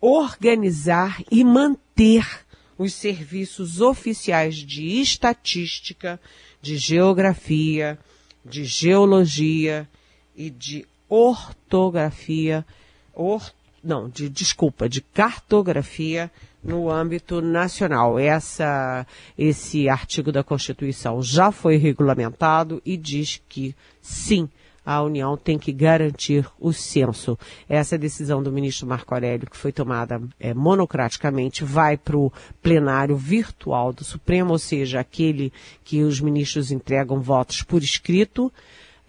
organizar 0.00 1.22
e 1.30 1.42
manter 1.42 2.44
os 2.76 2.92
serviços 2.92 3.80
oficiais 3.80 4.56
de 4.56 5.00
estatística, 5.00 6.20
de 6.60 6.76
geografia, 6.76 7.98
de 8.44 8.64
geologia 8.64 9.88
e 10.36 10.50
de 10.50 10.86
ortografia, 11.08 12.66
or, 13.14 13.52
não, 13.84 14.08
de 14.08 14.28
desculpa, 14.28 14.88
de 14.88 15.00
cartografia 15.00 16.30
no 16.62 16.90
âmbito 16.90 17.42
nacional. 17.42 18.18
Essa, 18.18 19.06
esse 19.36 19.88
artigo 19.88 20.32
da 20.32 20.42
Constituição 20.42 21.22
já 21.22 21.52
foi 21.52 21.76
regulamentado 21.76 22.80
e 22.84 22.96
diz 22.96 23.40
que 23.48 23.74
sim, 24.00 24.48
a 24.84 25.02
União 25.02 25.36
tem 25.36 25.58
que 25.58 25.72
garantir 25.72 26.46
o 26.58 26.72
censo. 26.72 27.38
Essa 27.68 27.96
decisão 27.96 28.42
do 28.42 28.52
ministro 28.52 28.86
Marco 28.86 29.14
Aurélio, 29.14 29.48
que 29.48 29.56
foi 29.56 29.72
tomada 29.72 30.20
é, 30.38 30.52
monocraticamente, 30.52 31.64
vai 31.64 31.96
para 31.96 32.16
o 32.16 32.32
plenário 32.62 33.16
virtual 33.16 33.92
do 33.92 34.04
Supremo, 34.04 34.52
ou 34.52 34.58
seja, 34.58 35.00
aquele 35.00 35.52
que 35.84 36.02
os 36.02 36.20
ministros 36.20 36.70
entregam 36.70 37.20
votos 37.20 37.62
por 37.62 37.82
escrito, 37.82 38.52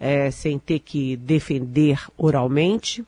é, 0.00 0.30
sem 0.30 0.58
ter 0.58 0.78
que 0.78 1.16
defender 1.16 2.00
oralmente 2.16 3.04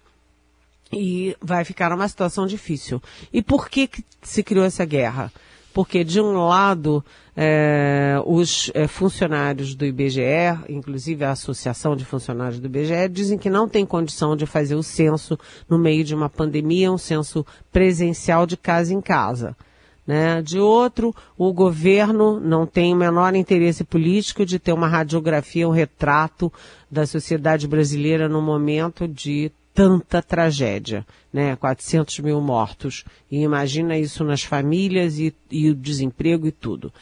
e 0.92 1.36
vai 1.40 1.64
ficar 1.64 1.90
numa 1.90 2.08
situação 2.08 2.46
difícil. 2.46 3.02
E 3.32 3.42
por 3.42 3.68
que, 3.68 3.86
que 3.86 4.04
se 4.22 4.42
criou 4.42 4.64
essa 4.64 4.84
guerra? 4.84 5.32
porque 5.78 6.02
de 6.02 6.20
um 6.20 6.32
lado 6.44 7.04
é, 7.36 8.20
os 8.26 8.68
é, 8.74 8.88
funcionários 8.88 9.76
do 9.76 9.84
IBGE, 9.84 10.58
inclusive 10.68 11.24
a 11.24 11.30
Associação 11.30 11.94
de 11.94 12.04
Funcionários 12.04 12.58
do 12.58 12.66
IBGE, 12.66 13.08
dizem 13.08 13.38
que 13.38 13.48
não 13.48 13.68
tem 13.68 13.86
condição 13.86 14.34
de 14.34 14.44
fazer 14.44 14.74
o 14.74 14.82
censo 14.82 15.38
no 15.68 15.78
meio 15.78 16.02
de 16.02 16.16
uma 16.16 16.28
pandemia, 16.28 16.90
um 16.90 16.98
censo 16.98 17.46
presencial 17.70 18.44
de 18.44 18.56
casa 18.56 18.92
em 18.92 19.00
casa. 19.00 19.56
Né? 20.04 20.42
De 20.42 20.58
outro, 20.58 21.14
o 21.36 21.52
governo 21.52 22.40
não 22.40 22.66
tem 22.66 22.92
o 22.92 22.96
menor 22.96 23.36
interesse 23.36 23.84
político 23.84 24.44
de 24.44 24.58
ter 24.58 24.72
uma 24.72 24.88
radiografia, 24.88 25.68
um 25.68 25.70
retrato 25.70 26.52
da 26.90 27.06
sociedade 27.06 27.68
brasileira 27.68 28.28
no 28.28 28.42
momento 28.42 29.06
de 29.06 29.52
tanta 29.78 30.20
tragédia, 30.20 31.06
né? 31.32 31.54
400 31.54 32.18
mil 32.18 32.40
mortos. 32.40 33.04
E 33.30 33.42
imagina 33.42 33.96
isso 33.96 34.24
nas 34.24 34.42
famílias 34.42 35.20
e, 35.20 35.32
e 35.48 35.70
o 35.70 35.74
desemprego 35.74 36.48
e 36.48 36.50
tudo. 36.50 36.92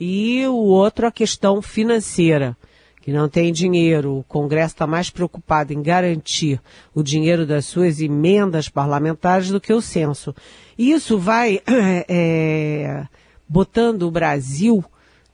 E 0.00 0.46
o 0.46 0.54
outro, 0.54 1.06
a 1.06 1.12
questão 1.12 1.60
financeira, 1.60 2.56
que 3.02 3.12
não 3.12 3.28
tem 3.28 3.52
dinheiro. 3.52 4.16
O 4.16 4.24
Congresso 4.24 4.72
está 4.72 4.86
mais 4.86 5.10
preocupado 5.10 5.74
em 5.74 5.82
garantir 5.82 6.58
o 6.94 7.02
dinheiro 7.02 7.44
das 7.44 7.66
suas 7.66 8.00
emendas 8.00 8.66
parlamentares 8.66 9.50
do 9.50 9.60
que 9.60 9.74
o 9.74 9.82
censo. 9.82 10.34
E 10.78 10.90
isso 10.90 11.18
vai 11.18 11.60
é, 12.08 13.06
botando 13.46 14.04
o 14.04 14.10
Brasil 14.10 14.82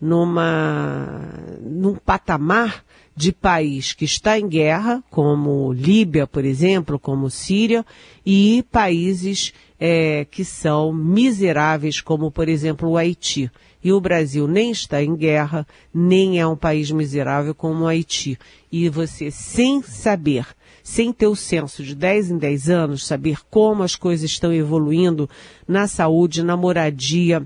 numa, 0.00 1.32
num 1.60 1.94
patamar 1.94 2.82
de 3.18 3.32
país 3.32 3.92
que 3.92 4.04
está 4.04 4.38
em 4.38 4.46
guerra, 4.46 5.02
como 5.10 5.72
Líbia, 5.72 6.24
por 6.24 6.44
exemplo, 6.44 7.00
como 7.00 7.28
Síria, 7.28 7.84
e 8.24 8.64
países 8.70 9.52
é, 9.76 10.24
que 10.24 10.44
são 10.44 10.92
miseráveis, 10.92 12.00
como, 12.00 12.30
por 12.30 12.48
exemplo, 12.48 12.88
o 12.88 12.96
Haiti. 12.96 13.50
E 13.82 13.92
o 13.92 14.00
Brasil 14.00 14.46
nem 14.46 14.70
está 14.70 15.02
em 15.02 15.16
guerra, 15.16 15.66
nem 15.92 16.38
é 16.38 16.46
um 16.46 16.54
país 16.54 16.92
miserável 16.92 17.56
como 17.56 17.84
o 17.84 17.86
Haiti. 17.88 18.38
E 18.70 18.88
você, 18.88 19.32
sem 19.32 19.82
saber, 19.82 20.46
sem 20.84 21.12
ter 21.12 21.26
o 21.26 21.34
senso 21.34 21.82
de 21.82 21.96
10 21.96 22.30
em 22.30 22.38
10 22.38 22.70
anos, 22.70 23.04
saber 23.04 23.38
como 23.50 23.82
as 23.82 23.96
coisas 23.96 24.30
estão 24.30 24.52
evoluindo 24.52 25.28
na 25.66 25.88
saúde, 25.88 26.44
na 26.44 26.56
moradia, 26.56 27.42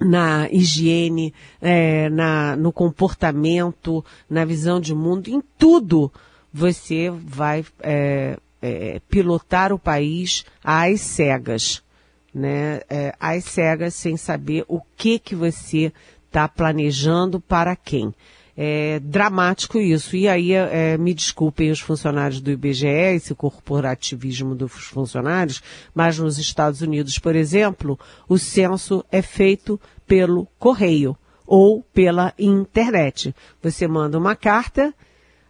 na 0.00 0.48
higiene, 0.50 1.34
é, 1.60 2.08
na, 2.10 2.56
no 2.56 2.72
comportamento, 2.72 4.04
na 4.28 4.44
visão 4.44 4.80
de 4.80 4.94
mundo, 4.94 5.28
em 5.28 5.42
tudo 5.58 6.12
você 6.52 7.10
vai 7.10 7.64
é, 7.80 8.38
é, 8.62 9.00
pilotar 9.08 9.72
o 9.72 9.78
país 9.78 10.44
às 10.62 11.00
cegas, 11.00 11.82
né? 12.34 12.80
É, 12.88 13.14
às 13.18 13.44
cegas, 13.44 13.94
sem 13.94 14.16
saber 14.16 14.64
o 14.68 14.80
que 14.96 15.18
que 15.18 15.34
você 15.34 15.92
está 16.26 16.46
planejando 16.48 17.40
para 17.40 17.74
quem. 17.74 18.14
É 18.60 18.98
dramático 18.98 19.78
isso. 19.78 20.16
E 20.16 20.26
aí, 20.26 20.52
é, 20.52 20.98
me 20.98 21.14
desculpem 21.14 21.70
os 21.70 21.78
funcionários 21.78 22.40
do 22.40 22.50
IBGE, 22.50 22.88
esse 22.88 23.32
corporativismo 23.32 24.52
dos 24.52 24.72
funcionários, 24.72 25.62
mas 25.94 26.18
nos 26.18 26.38
Estados 26.38 26.80
Unidos, 26.80 27.20
por 27.20 27.36
exemplo, 27.36 27.96
o 28.28 28.36
censo 28.36 29.04
é 29.12 29.22
feito 29.22 29.80
pelo 30.08 30.48
correio 30.58 31.16
ou 31.46 31.84
pela 31.94 32.34
internet. 32.36 33.32
Você 33.62 33.86
manda 33.86 34.18
uma 34.18 34.34
carta, 34.34 34.92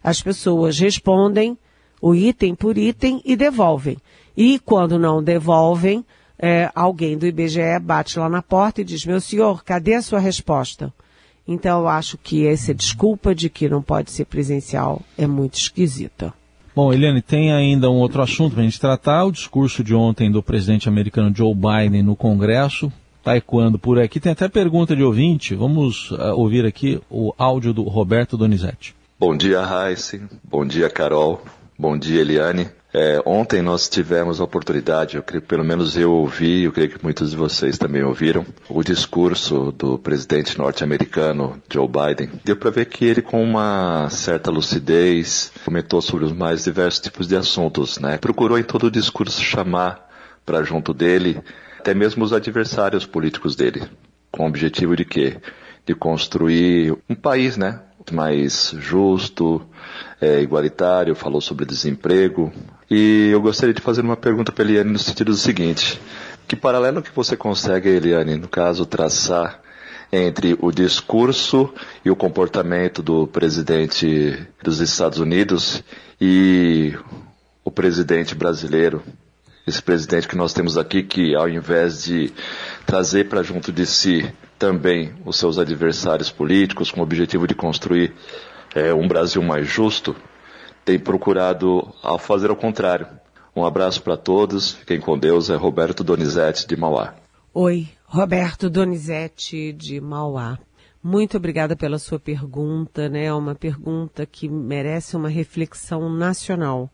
as 0.04 0.20
pessoas 0.20 0.78
respondem 0.78 1.56
o 2.02 2.14
item 2.14 2.54
por 2.54 2.76
item 2.76 3.22
e 3.24 3.36
devolvem. 3.36 3.96
E 4.36 4.58
quando 4.58 4.98
não 4.98 5.22
devolvem, 5.22 6.04
é, 6.38 6.70
alguém 6.74 7.16
do 7.16 7.26
IBGE 7.26 7.78
bate 7.80 8.18
lá 8.18 8.28
na 8.28 8.42
porta 8.42 8.82
e 8.82 8.84
diz: 8.84 9.06
Meu 9.06 9.18
senhor, 9.18 9.64
cadê 9.64 9.94
a 9.94 10.02
sua 10.02 10.18
resposta? 10.18 10.92
Então, 11.48 11.80
eu 11.80 11.88
acho 11.88 12.18
que 12.18 12.46
essa 12.46 12.74
desculpa 12.74 13.34
de 13.34 13.48
que 13.48 13.70
não 13.70 13.80
pode 13.80 14.10
ser 14.10 14.26
presencial 14.26 15.00
é 15.16 15.26
muito 15.26 15.54
esquisita. 15.54 16.34
Bom, 16.76 16.92
Eliane, 16.92 17.22
tem 17.22 17.50
ainda 17.50 17.90
um 17.90 17.96
outro 17.96 18.20
assunto 18.20 18.52
para 18.52 18.60
a 18.60 18.64
gente 18.64 18.78
tratar: 18.78 19.24
o 19.24 19.32
discurso 19.32 19.82
de 19.82 19.94
ontem 19.94 20.30
do 20.30 20.42
presidente 20.42 20.88
americano 20.88 21.34
Joe 21.34 21.54
Biden 21.54 22.02
no 22.02 22.14
Congresso. 22.14 22.92
Está 23.18 23.36
ecoando 23.36 23.78
por 23.78 23.98
aqui. 23.98 24.20
Tem 24.20 24.32
até 24.32 24.48
pergunta 24.48 24.94
de 24.94 25.02
ouvinte. 25.02 25.54
Vamos 25.54 26.10
uh, 26.12 26.34
ouvir 26.34 26.64
aqui 26.64 27.00
o 27.10 27.34
áudio 27.36 27.72
do 27.72 27.82
Roberto 27.82 28.36
Donizete. 28.36 28.94
Bom 29.18 29.36
dia, 29.36 29.60
Raíssa. 29.60 30.20
Bom 30.44 30.64
dia, 30.64 30.88
Carol. 30.88 31.42
Bom 31.76 31.98
dia, 31.98 32.20
Eliane. 32.20 32.68
É, 32.92 33.20
ontem 33.26 33.60
nós 33.60 33.86
tivemos 33.86 34.40
a 34.40 34.44
oportunidade, 34.44 35.16
eu 35.16 35.22
creio, 35.22 35.42
pelo 35.42 35.62
menos 35.62 35.96
eu 35.96 36.10
ouvi, 36.10 36.62
eu 36.62 36.72
creio 36.72 36.88
que 36.88 37.02
muitos 37.02 37.32
de 37.32 37.36
vocês 37.36 37.76
também 37.76 38.02
ouviram, 38.02 38.46
o 38.68 38.82
discurso 38.82 39.70
do 39.72 39.98
presidente 39.98 40.56
norte-americano 40.56 41.60
Joe 41.70 41.86
Biden. 41.86 42.30
Deu 42.44 42.56
para 42.56 42.70
ver 42.70 42.86
que 42.86 43.04
ele, 43.04 43.20
com 43.20 43.42
uma 43.42 44.08
certa 44.08 44.50
lucidez, 44.50 45.52
comentou 45.64 46.00
sobre 46.00 46.24
os 46.24 46.32
mais 46.32 46.64
diversos 46.64 47.00
tipos 47.00 47.28
de 47.28 47.36
assuntos, 47.36 47.98
né? 47.98 48.16
Procurou 48.16 48.58
em 48.58 48.64
todo 48.64 48.84
o 48.84 48.90
discurso 48.90 49.42
chamar 49.42 50.08
para 50.46 50.62
junto 50.62 50.94
dele 50.94 51.42
até 51.78 51.94
mesmo 51.94 52.24
os 52.24 52.32
adversários 52.32 53.06
políticos 53.06 53.54
dele, 53.54 53.82
com 54.30 54.44
o 54.44 54.46
objetivo 54.48 54.96
de 54.96 55.04
quê? 55.04 55.36
De 55.86 55.94
construir 55.94 56.96
um 57.08 57.14
país, 57.14 57.56
né? 57.56 57.80
mais 58.12 58.74
justo, 58.78 59.62
é, 60.20 60.40
igualitário, 60.40 61.14
falou 61.14 61.40
sobre 61.40 61.64
desemprego. 61.64 62.52
E 62.90 63.28
eu 63.30 63.40
gostaria 63.42 63.74
de 63.74 63.82
fazer 63.82 64.00
uma 64.00 64.16
pergunta 64.16 64.50
para 64.50 64.64
a 64.64 64.68
Eliane 64.68 64.90
no 64.90 64.98
sentido 64.98 65.30
do 65.30 65.36
seguinte: 65.36 66.00
que 66.46 66.56
paralelo 66.56 67.02
que 67.02 67.14
você 67.14 67.36
consegue, 67.36 67.88
Eliane, 67.88 68.36
no 68.36 68.48
caso, 68.48 68.86
traçar 68.86 69.60
entre 70.10 70.56
o 70.58 70.72
discurso 70.72 71.72
e 72.02 72.10
o 72.10 72.16
comportamento 72.16 73.02
do 73.02 73.26
presidente 73.26 74.46
dos 74.62 74.80
Estados 74.80 75.18
Unidos 75.18 75.84
e 76.18 76.94
o 77.62 77.70
presidente 77.70 78.34
brasileiro? 78.34 79.02
Esse 79.66 79.82
presidente 79.82 80.26
que 80.26 80.36
nós 80.36 80.54
temos 80.54 80.78
aqui, 80.78 81.02
que 81.02 81.34
ao 81.34 81.46
invés 81.46 82.04
de 82.04 82.32
trazer 82.86 83.28
para 83.28 83.42
junto 83.42 83.70
de 83.70 83.84
si 83.84 84.26
também 84.58 85.12
os 85.26 85.36
seus 85.36 85.58
adversários 85.58 86.30
políticos, 86.30 86.90
com 86.90 87.00
o 87.00 87.04
objetivo 87.04 87.46
de 87.46 87.54
construir 87.54 88.14
é, 88.74 88.94
um 88.94 89.06
Brasil 89.06 89.42
mais 89.42 89.66
justo, 89.66 90.16
tem 90.88 90.98
procurado 90.98 91.86
ao 92.02 92.18
fazer 92.18 92.50
o 92.50 92.56
contrário. 92.56 93.06
Um 93.54 93.62
abraço 93.62 94.02
para 94.02 94.16
todos, 94.16 94.72
fiquem 94.72 94.98
com 94.98 95.18
Deus, 95.18 95.50
é 95.50 95.54
Roberto 95.54 96.02
Donizete 96.02 96.66
de 96.66 96.78
Mauá. 96.78 97.14
Oi, 97.52 97.90
Roberto 98.06 98.70
Donizete 98.70 99.74
de 99.74 100.00
Mauá. 100.00 100.58
Muito 101.04 101.36
obrigada 101.36 101.76
pela 101.76 101.98
sua 101.98 102.18
pergunta, 102.18 103.06
né? 103.06 103.26
É 103.26 103.34
uma 103.34 103.54
pergunta 103.54 104.24
que 104.24 104.48
merece 104.48 105.14
uma 105.14 105.28
reflexão 105.28 106.08
nacional, 106.08 106.90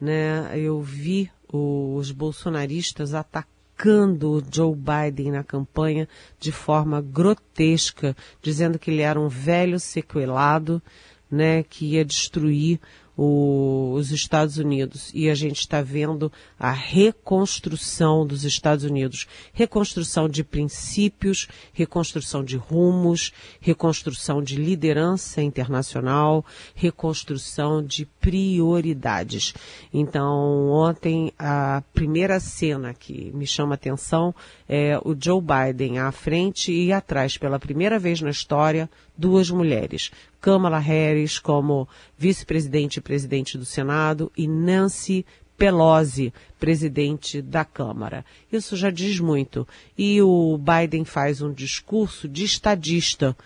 né? 0.00 0.48
Eu 0.54 0.80
vi 0.80 1.28
os 1.52 2.12
bolsonaristas 2.12 3.12
atacando 3.12 4.40
Joe 4.52 4.72
Biden 4.72 5.32
na 5.32 5.42
campanha 5.42 6.08
de 6.38 6.52
forma 6.52 7.00
grotesca, 7.00 8.16
dizendo 8.40 8.78
que 8.78 8.88
ele 8.88 9.02
era 9.02 9.18
um 9.18 9.26
velho 9.26 9.80
sequelado, 9.80 10.80
né, 11.28 11.64
que 11.64 11.94
ia 11.94 12.04
destruir 12.04 12.78
o, 13.16 13.92
os 13.94 14.12
Estados 14.12 14.58
Unidos. 14.58 15.10
E 15.14 15.30
a 15.30 15.34
gente 15.34 15.60
está 15.60 15.80
vendo 15.80 16.30
a 16.58 16.70
reconstrução 16.70 18.26
dos 18.26 18.44
Estados 18.44 18.84
Unidos, 18.84 19.26
reconstrução 19.52 20.28
de 20.28 20.44
princípios, 20.44 21.48
reconstrução 21.72 22.44
de 22.44 22.56
rumos, 22.56 23.32
reconstrução 23.60 24.42
de 24.42 24.56
liderança 24.56 25.40
internacional, 25.40 26.44
reconstrução 26.74 27.82
de 27.82 28.04
prioridades. 28.20 29.54
Então, 29.92 30.68
ontem 30.68 31.32
a 31.38 31.82
primeira 31.94 32.38
cena 32.38 32.92
que 32.92 33.30
me 33.32 33.46
chama 33.46 33.74
a 33.74 33.76
atenção 33.76 34.34
é 34.68 34.98
o 35.04 35.16
Joe 35.18 35.40
Biden 35.40 35.98
à 35.98 36.10
frente 36.12 36.72
e 36.72 36.92
atrás 36.92 37.38
pela 37.38 37.58
primeira 37.58 37.98
vez 37.98 38.20
na 38.20 38.30
história 38.30 38.90
duas 39.16 39.50
mulheres, 39.50 40.10
Kamala 40.40 40.78
Harris 40.78 41.38
como 41.38 41.88
vice-presidente 42.18 43.00
presidente 43.06 43.56
do 43.56 43.64
Senado 43.64 44.32
e 44.36 44.48
Nancy 44.48 45.24
Pelosi, 45.56 46.34
presidente 46.58 47.40
da 47.40 47.64
Câmara. 47.64 48.24
Isso 48.52 48.76
já 48.76 48.90
diz 48.90 49.20
muito. 49.20 49.66
E 49.96 50.20
o 50.20 50.58
Biden 50.58 51.04
faz 51.04 51.40
um 51.40 51.52
discurso 51.52 52.28
de 52.28 52.42
estadista, 52.42 53.36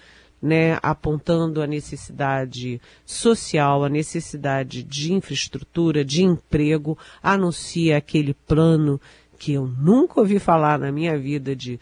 né, 0.40 0.78
apontando 0.82 1.60
a 1.60 1.66
necessidade 1.66 2.80
social, 3.04 3.84
a 3.84 3.88
necessidade 3.90 4.82
de 4.82 5.12
infraestrutura, 5.12 6.02
de 6.02 6.24
emprego, 6.24 6.96
anuncia 7.22 7.98
aquele 7.98 8.32
plano 8.32 8.98
que 9.38 9.52
eu 9.52 9.66
nunca 9.66 10.20
ouvi 10.20 10.38
falar 10.38 10.78
na 10.78 10.90
minha 10.90 11.18
vida 11.18 11.54
de 11.54 11.78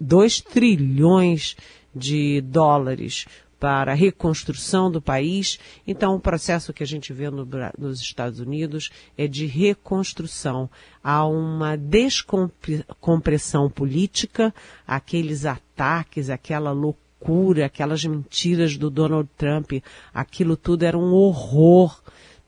2 0.00 0.40
trilhões 0.40 1.56
de 1.92 2.40
dólares 2.42 3.26
para 3.58 3.92
a 3.92 3.94
reconstrução 3.94 4.90
do 4.90 5.00
país. 5.00 5.58
Então, 5.86 6.14
o 6.14 6.20
processo 6.20 6.72
que 6.72 6.82
a 6.82 6.86
gente 6.86 7.12
vê 7.12 7.28
no, 7.30 7.46
nos 7.76 8.00
Estados 8.00 8.40
Unidos 8.40 8.90
é 9.16 9.26
de 9.26 9.46
reconstrução. 9.46 10.70
Há 11.02 11.26
uma 11.26 11.76
descompressão 11.76 13.68
política, 13.68 14.54
aqueles 14.86 15.44
ataques, 15.44 16.30
aquela 16.30 16.70
loucura, 16.70 17.66
aquelas 17.66 18.04
mentiras 18.04 18.76
do 18.76 18.90
Donald 18.90 19.28
Trump, 19.36 19.72
aquilo 20.14 20.56
tudo 20.56 20.84
era 20.84 20.96
um 20.96 21.12
horror. 21.12 22.00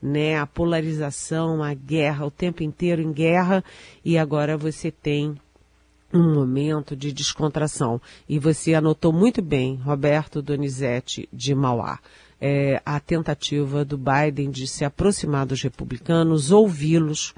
Né, 0.03 0.39
a 0.39 0.47
polarização, 0.47 1.63
a 1.63 1.75
guerra, 1.75 2.25
o 2.25 2.31
tempo 2.31 2.63
inteiro 2.63 3.03
em 3.03 3.13
guerra, 3.13 3.63
e 4.03 4.17
agora 4.17 4.57
você 4.57 4.91
tem 4.91 5.37
um 6.13 6.35
momento 6.35 6.97
de 6.97 7.13
descontração. 7.13 8.01
E 8.29 8.39
você 8.39 8.75
anotou 8.75 9.13
muito 9.13 9.41
bem, 9.43 9.77
Roberto 9.77 10.43
Donizete 10.43 11.29
de 11.33 11.55
Mauá, 11.55 11.99
é, 12.41 12.81
a 12.85 12.99
tentativa 12.99 13.85
do 13.85 13.99
Biden 13.99 14.51
de 14.51 14.67
se 14.67 14.85
aproximar 14.85 15.47
dos 15.47 15.63
republicanos, 15.63 16.51
ouvi-los, 16.51 17.35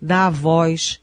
dar 0.00 0.30
voz 0.30 1.00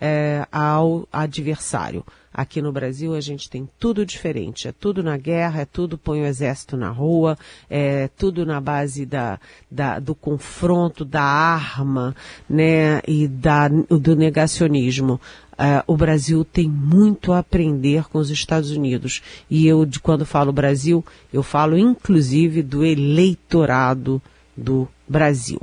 é, 0.00 0.46
ao 0.50 1.08
adversário. 1.12 2.04
Aqui 2.36 2.60
no 2.60 2.70
Brasil 2.70 3.14
a 3.14 3.20
gente 3.20 3.48
tem 3.48 3.66
tudo 3.78 4.04
diferente, 4.04 4.68
é 4.68 4.72
tudo 4.72 5.02
na 5.02 5.16
guerra, 5.16 5.62
é 5.62 5.64
tudo 5.64 5.96
põe 5.96 6.20
o 6.20 6.26
exército 6.26 6.76
na 6.76 6.90
rua, 6.90 7.38
é 7.70 8.08
tudo 8.08 8.44
na 8.44 8.60
base 8.60 9.06
da, 9.06 9.40
da 9.70 9.98
do 9.98 10.14
confronto, 10.14 11.02
da 11.02 11.22
arma, 11.22 12.14
né, 12.46 13.00
e 13.08 13.26
da, 13.26 13.68
do 13.68 14.14
negacionismo. 14.14 15.18
Uh, 15.58 15.82
o 15.86 15.96
Brasil 15.96 16.44
tem 16.44 16.68
muito 16.68 17.32
a 17.32 17.38
aprender 17.38 18.04
com 18.08 18.18
os 18.18 18.30
Estados 18.30 18.70
Unidos. 18.70 19.22
E 19.48 19.66
eu, 19.66 19.86
de 19.86 19.98
quando 19.98 20.26
falo 20.26 20.52
Brasil, 20.52 21.04
eu 21.32 21.42
falo 21.42 21.78
inclusive 21.78 22.62
do 22.62 22.84
eleitorado 22.84 24.20
do 24.56 24.86
Brasil. 25.08 25.60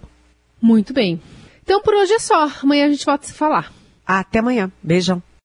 Muito 0.61 0.93
bem. 0.93 1.21
Então 1.63 1.81
por 1.81 1.93
hoje 1.93 2.13
é 2.13 2.19
só. 2.19 2.49
Amanhã 2.63 2.87
a 2.87 2.89
gente 2.89 3.05
volta 3.05 3.25
a 3.25 3.27
se 3.27 3.33
falar. 3.33 3.71
Até 4.05 4.39
amanhã. 4.39 4.71
Beijão. 4.81 5.21